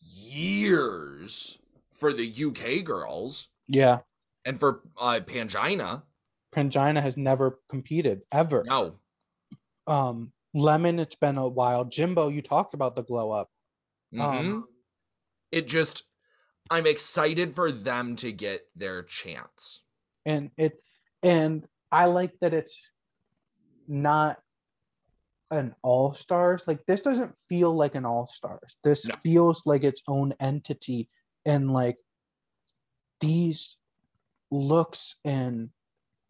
[0.01, 1.59] years
[1.94, 3.98] for the UK girls Yeah.
[4.44, 6.05] and for uh Pangina.
[6.55, 8.62] Pangina has never competed ever.
[8.64, 8.94] No.
[9.88, 11.84] Um Lemon, it's been a while.
[11.84, 13.51] Jimbo, you talked about the glow up.
[14.14, 14.20] Mhm.
[14.20, 14.68] Um
[15.53, 16.05] it just
[16.70, 19.82] I'm excited for them to get their chance.
[20.26, 20.82] and it
[21.22, 22.90] and I like that it's
[23.88, 24.38] not
[25.51, 29.16] an all stars like this doesn't feel like an all stars this No.
[29.24, 31.09] feels like its own entity
[31.44, 31.96] and like
[33.20, 33.76] these
[34.53, 35.70] looks and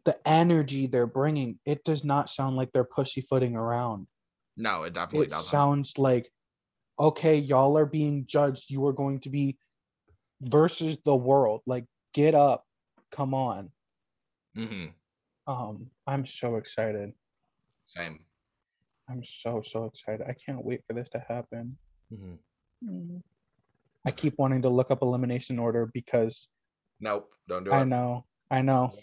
[0.05, 4.07] the energy they're bringing it does not sound like they're pussyfooting around
[4.57, 5.49] No, it definitely it doesn't.
[5.51, 6.31] sounds like
[7.01, 8.69] okay y'all are being judged.
[8.69, 9.57] You are going to be
[10.41, 11.61] versus the world.
[11.65, 12.65] Like get up.
[13.11, 13.71] Come on.
[14.55, 14.87] Hmm
[15.47, 17.11] um i'm so excited.
[17.85, 18.19] Same.
[19.09, 20.21] i'm so so excited.
[20.27, 21.77] I can't wait for this to happen.
[22.09, 22.35] Hmm
[22.83, 23.21] Mm.
[24.07, 26.47] i keep wanting to look up elimination order because
[26.99, 27.81] Nope, don't do i it.
[27.81, 28.25] I know.
[28.49, 28.93] I know.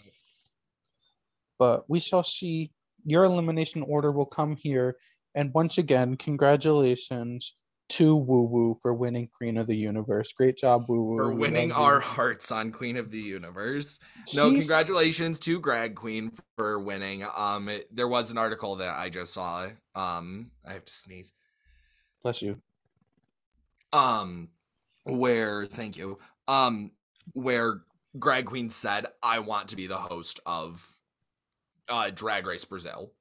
[1.57, 2.71] But we shall see.
[3.05, 4.97] Your elimination order will come here.
[5.33, 7.53] And once again congratulations
[7.89, 11.71] to woo woo for winning queen of the universe great job woo woo For winning
[11.71, 13.99] our hearts on Queen of the Universe.
[14.35, 17.25] No, She's- congratulations to Grag Queen for winning.
[17.35, 19.67] Um, it- there was an article that I just saw.
[19.95, 21.33] Um, I have to sneeze.
[22.21, 22.61] bless you
[23.93, 24.49] um
[25.05, 26.91] where thank you um
[27.33, 27.81] where
[28.19, 30.85] Grag Queen said I want to be the host of
[31.87, 33.11] uh Drag Race Brazil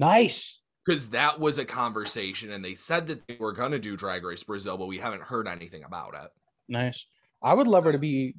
[0.00, 3.96] nice because that was a conversation and they said that they were going to do
[3.96, 6.30] Drag Race Brazil but we haven't heard anything about it.
[6.68, 7.06] Nice.
[7.42, 8.36] I would love her to be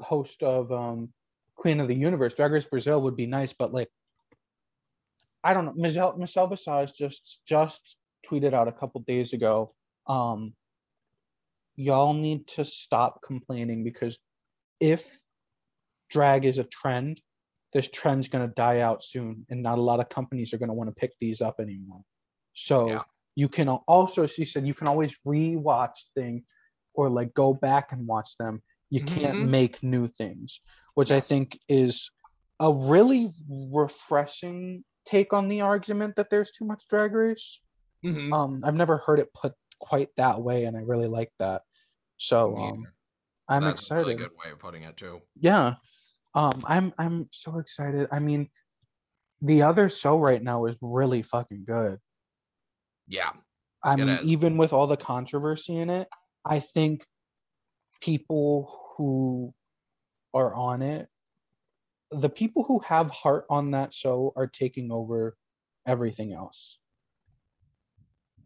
[0.00, 1.12] host of um
[1.60, 2.34] Queen of the Universe.
[2.34, 3.90] Drag Race Brazil would be nice, but like,
[5.44, 5.74] I don't know.
[5.76, 9.74] Michelle Michelle Visage just just tweeted out a couple days ago.
[10.06, 10.54] Um,
[11.76, 14.18] y'all need to stop complaining because
[14.80, 15.18] if
[16.08, 17.20] drag is a trend,
[17.72, 20.68] this trend's going to die out soon and not a lot of companies are going
[20.68, 22.02] to want to pick these up anymore
[22.52, 23.02] so yeah.
[23.36, 26.42] you can also she said you can always rewatch things
[26.94, 29.50] or like go back and watch them you can't mm-hmm.
[29.50, 30.60] make new things
[30.94, 31.16] which yes.
[31.16, 32.10] i think is
[32.60, 37.60] a really refreshing take on the argument that there's too much drag race
[38.04, 38.32] mm-hmm.
[38.32, 41.62] um i've never heard it put quite that way and i really like that
[42.16, 42.86] so um,
[43.48, 45.74] i'm That's excited a really good way of putting it too yeah
[46.34, 48.08] um, I'm I'm so excited.
[48.12, 48.48] I mean,
[49.42, 51.98] the other show right now is really fucking good.
[53.08, 53.32] Yeah.
[53.82, 56.06] I mean, even with all the controversy in it,
[56.44, 57.04] I think
[58.02, 59.54] people who
[60.34, 61.08] are on it,
[62.10, 65.36] the people who have heart on that show are taking over
[65.86, 66.78] everything else.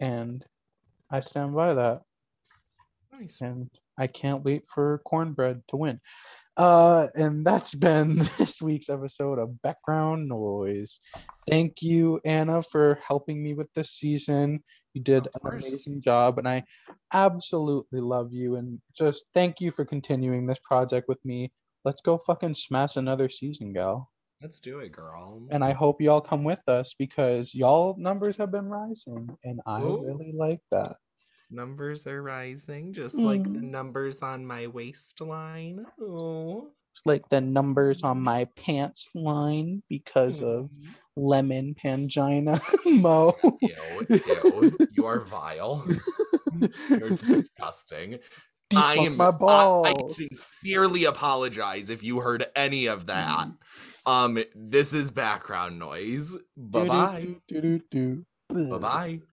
[0.00, 0.44] And
[1.10, 2.02] I stand by that.
[3.12, 3.40] Nice.
[3.40, 6.00] And I can't wait for Kornbread to win.
[6.56, 11.00] Uh, and that's been this week's episode of Background Noise.
[11.48, 14.62] Thank you, Anna, for helping me with this season.
[14.94, 16.64] You did an amazing job, and I
[17.12, 18.56] absolutely love you.
[18.56, 21.50] And just thank you for continuing this project with me.
[21.84, 24.10] Let's go fucking smash another season, gal.
[24.40, 25.46] Let's do it, girl.
[25.50, 29.82] And I hope y'all come with us because y'all numbers have been rising, and I
[29.82, 30.04] Ooh.
[30.04, 30.96] really like that
[31.50, 33.24] numbers are rising, just mm.
[33.24, 33.70] like the mm.
[33.70, 35.84] numbers on my waistline.
[36.00, 36.70] Oh.
[37.04, 40.46] Like the numbers on my pants line because mm.
[40.46, 40.90] of mm-hmm.
[41.16, 42.60] lemon pangina
[43.00, 43.36] mo.
[43.60, 45.84] Ew, ew, you are vile.
[46.88, 48.18] You're disgusting.
[48.76, 49.86] I am my balls.
[49.86, 53.48] I, I sincerely apologize if you heard any of that.
[53.48, 53.56] Mm.
[54.06, 56.36] Um, this is background noise.
[56.56, 57.26] Bye bye.
[57.50, 59.20] Bye bye.